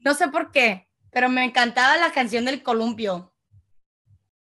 No 0.00 0.12
sé 0.12 0.28
por 0.28 0.52
qué, 0.52 0.85
pero 1.16 1.30
me 1.30 1.44
encantaba 1.44 1.96
la 1.96 2.12
canción 2.12 2.44
del 2.44 2.62
columpio. 2.62 3.32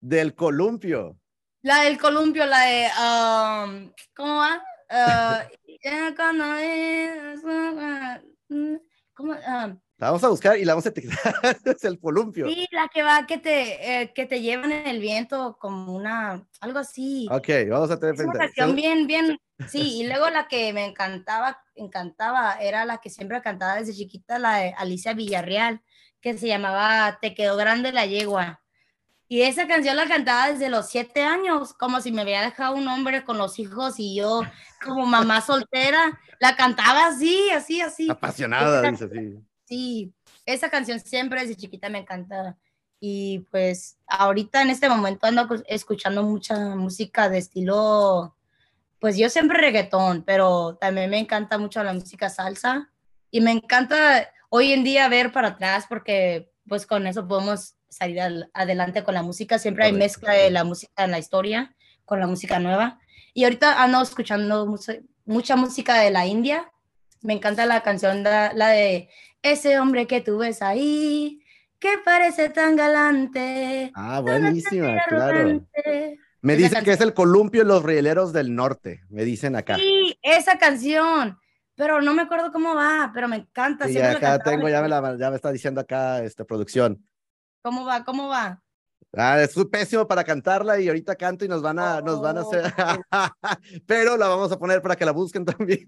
¿Del 0.02 0.36
columpio? 0.36 1.18
La 1.62 1.84
del 1.84 1.98
columpio, 1.98 2.46
la 2.46 2.62
de. 2.64 2.90
Um, 3.00 3.94
¿Cómo 4.14 4.36
va? 4.36 4.62
Uh, 4.90 5.40
¿Cómo? 9.14 9.32
Um, 9.32 9.80
la 9.98 10.08
vamos 10.08 10.24
a 10.26 10.28
buscar 10.28 10.58
y 10.58 10.66
la 10.66 10.74
vamos 10.74 10.86
a 10.86 10.90
etiquetar. 10.90 11.34
es 11.64 11.86
el 11.86 11.98
columpio. 11.98 12.50
Sí, 12.50 12.68
la 12.72 12.90
que 12.94 13.04
va 13.04 13.26
que 13.26 13.38
te, 13.38 14.02
eh, 14.02 14.12
que 14.14 14.26
te 14.26 14.42
lleva 14.42 14.66
en 14.66 14.74
el 14.74 15.00
viento 15.00 15.58
como 15.58 15.96
una. 15.96 16.46
Algo 16.60 16.80
así. 16.80 17.26
Ok, 17.32 17.48
vamos 17.70 17.90
a 17.90 17.98
tener 17.98 18.16
es 18.16 18.22
Una 18.22 18.34
canción 18.34 18.76
bien, 18.76 19.08
bien. 19.08 19.40
Sí, 19.70 20.02
y 20.02 20.08
luego 20.08 20.30
la 20.30 20.50
que 20.50 20.74
me 20.74 20.84
encantaba, 20.84 21.64
encantaba, 21.76 22.58
era 22.60 22.84
la 22.84 22.98
que 22.98 23.10
siempre 23.10 23.42
cantaba 23.42 23.76
desde 23.76 23.94
chiquita, 23.94 24.38
la 24.38 24.58
de 24.58 24.74
Alicia 24.78 25.14
Villarreal 25.14 25.82
que 26.26 26.40
se 26.40 26.48
llamaba 26.48 27.20
Te 27.22 27.36
quedó 27.36 27.56
grande 27.56 27.92
la 27.92 28.08
yegua. 28.08 28.60
Y 29.28 29.44
esa 29.44 29.68
canción 29.68 29.96
la 29.96 30.08
cantaba 30.08 30.52
desde 30.52 30.70
los 30.70 30.90
siete 30.90 31.22
años, 31.22 31.72
como 31.76 32.02
si 32.02 32.12
me 32.12 32.22
había 32.22 32.42
dejado 32.42 32.74
un 32.76 32.88
hombre 32.88 33.24
con 33.24 33.38
los 33.38 33.60
hijos 33.60 34.00
y 34.00 34.16
yo 34.16 34.42
como 34.84 35.06
mamá 35.06 35.42
soltera, 35.42 36.20
la 36.40 36.56
cantaba 36.56 37.06
así, 37.06 37.52
así, 37.52 37.80
así. 37.80 38.10
Apasionada, 38.10 38.90
dice 38.90 39.06
así. 39.06 39.40
Sí, 39.66 40.14
esa 40.48 40.70
canción 40.70 41.00
siempre 41.00 41.42
desde 41.42 41.58
chiquita 41.58 41.90
me 41.90 42.00
encanta. 42.00 42.58
Y 43.00 43.46
pues 43.52 44.00
ahorita 44.08 44.64
en 44.64 44.72
este 44.72 44.90
momento 44.90 45.28
ando 45.28 45.48
escuchando 45.68 46.24
mucha 46.24 46.76
música 46.76 47.30
de 47.30 47.38
estilo, 47.38 48.36
pues 49.00 49.16
yo 49.16 49.30
siempre 49.30 49.60
reggaetón, 49.60 50.24
pero 50.24 50.76
también 50.82 51.12
me 51.12 51.20
encanta 51.20 51.60
mucho 51.60 51.84
la 51.84 51.94
música 51.94 52.32
salsa. 52.32 52.90
Y 53.30 53.42
me 53.42 53.52
encanta 53.52 54.28
hoy 54.56 54.72
en 54.72 54.86
día 54.86 55.10
ver 55.10 55.34
para 55.34 55.50
atrás 55.50 55.86
porque 55.90 56.50
pues 56.66 56.86
con 56.86 57.08
eso 57.08 57.28
podemos 57.28 57.76
salir 57.90 58.22
adelante 58.54 59.04
con 59.04 59.14
la 59.14 59.22
música. 59.22 59.60
Siempre 59.60 59.86
hay 59.86 59.92
mezcla 59.92 60.32
de 60.32 60.50
la 60.50 60.64
música 60.64 61.04
en 61.04 61.12
la 61.12 61.20
historia 61.20 61.76
con 62.06 62.22
la 62.22 62.28
música 62.28 62.58
nueva. 62.60 63.00
Y 63.34 63.44
ahorita 63.44 63.84
ando 63.84 64.02
escuchando 64.02 64.66
mucha 65.26 65.56
música 65.58 66.00
de 66.00 66.10
la 66.10 66.26
India. 66.26 66.72
Me 67.22 67.34
encanta 67.34 67.66
la 67.66 67.84
canción, 67.84 68.24
la, 68.24 68.54
la 68.54 68.70
de 68.70 69.10
Ese 69.42 69.78
hombre 69.78 70.08
que 70.08 70.22
tú 70.22 70.38
ves 70.38 70.62
ahí, 70.62 71.42
que 71.78 71.98
parece 72.04 72.50
tan 72.50 72.78
galante. 72.78 73.92
Ah, 73.94 74.22
buenísima, 74.22 75.04
claro. 75.10 75.68
Me 76.42 76.56
dicen 76.56 76.84
que 76.86 76.94
es 76.94 77.02
el 77.02 77.14
columpio 77.14 77.64
de 77.64 77.68
los 77.68 77.84
rieleros 77.84 78.32
del 78.32 78.56
norte, 78.56 79.02
me 79.10 79.26
dicen 79.26 79.56
acá. 79.56 79.76
Sí, 79.76 80.18
esa 80.22 80.58
canción 80.58 81.40
pero 81.76 82.02
no 82.02 82.14
me 82.14 82.24
acuerdo 82.24 82.52
cómo 82.52 82.74
va, 82.74 83.12
pero 83.14 83.28
me 83.28 83.38
encanta. 83.38 83.88
Sí, 83.88 84.00
acá 84.00 84.40
tengo, 84.40 84.70
ya 84.70 84.82
me, 84.82 84.90
la, 84.90 85.18
ya 85.18 85.30
me 85.30 85.36
está 85.36 85.52
diciendo 85.52 85.82
acá 85.82 86.24
esta 86.24 86.46
producción. 86.46 87.06
¿Cómo 87.62 87.86
va? 87.86 88.04
¿Cómo 88.04 88.30
va? 88.30 88.62
Ah, 89.18 89.42
es 89.42 89.54
pésimo 89.72 90.08
para 90.08 90.24
cantarla 90.24 90.80
y 90.80 90.88
ahorita 90.88 91.16
canto 91.16 91.46
y 91.46 91.48
nos 91.48 91.62
van 91.62 91.80
a, 91.80 92.02
nos 92.02 92.22
van 92.22 92.38
a 92.38 92.42
hacer, 92.42 92.74
oh. 93.12 93.28
pero 93.88 94.18
la 94.18 94.28
vamos 94.28 94.52
a 94.52 94.60
poner 94.60 94.82
para 94.82 94.96
que 94.96 95.06
la 95.06 95.12
busquen 95.12 95.46
también 95.46 95.88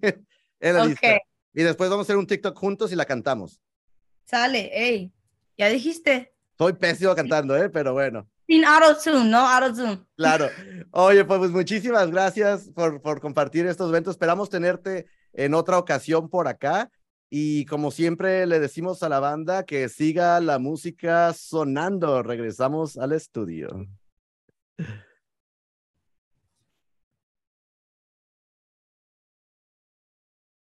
en 0.60 0.76
la 0.76 0.86
lista. 0.86 1.18
Y 1.54 1.64
después 1.64 1.90
vamos 1.90 2.06
a 2.06 2.08
hacer 2.08 2.18
un 2.18 2.28
TikTok 2.28 2.58
juntos 2.58 2.92
y 2.92 2.96
la 2.96 3.06
cantamos. 3.06 3.60
Sale, 4.26 4.70
hey, 4.74 5.12
ya 5.58 5.70
dijiste. 5.70 6.34
Soy 6.58 6.74
pésimo 6.74 7.16
cantando, 7.16 7.56
¿eh? 7.58 7.70
Pero 7.70 7.94
bueno. 7.94 8.28
Sin 8.46 8.64
auto-tune, 8.64 9.26
no 9.26 9.40
auto-tune. 9.40 10.00
Claro. 10.16 10.50
Oye, 10.92 11.26
pues, 11.26 11.40
pues 11.40 11.52
muchísimas 11.52 12.10
gracias 12.12 12.70
por, 12.70 13.02
por 13.02 13.20
compartir 13.20 13.66
estos 13.66 13.90
eventos. 13.90 14.16
Esperamos 14.16 14.50
tenerte 14.50 15.08
en 15.38 15.54
otra 15.54 15.78
ocasión 15.78 16.30
por 16.30 16.50
acá. 16.50 16.92
Y 17.30 17.66
como 17.66 17.92
siempre 17.92 18.46
le 18.46 18.60
decimos 18.60 19.04
a 19.04 19.10
la 19.10 19.20
banda 19.20 19.64
que 19.64 19.88
siga 19.88 20.40
la 20.42 20.60
música 20.60 21.34
sonando. 21.34 22.24
Regresamos 22.24 22.98
al 22.98 23.14
estudio. 23.14 23.70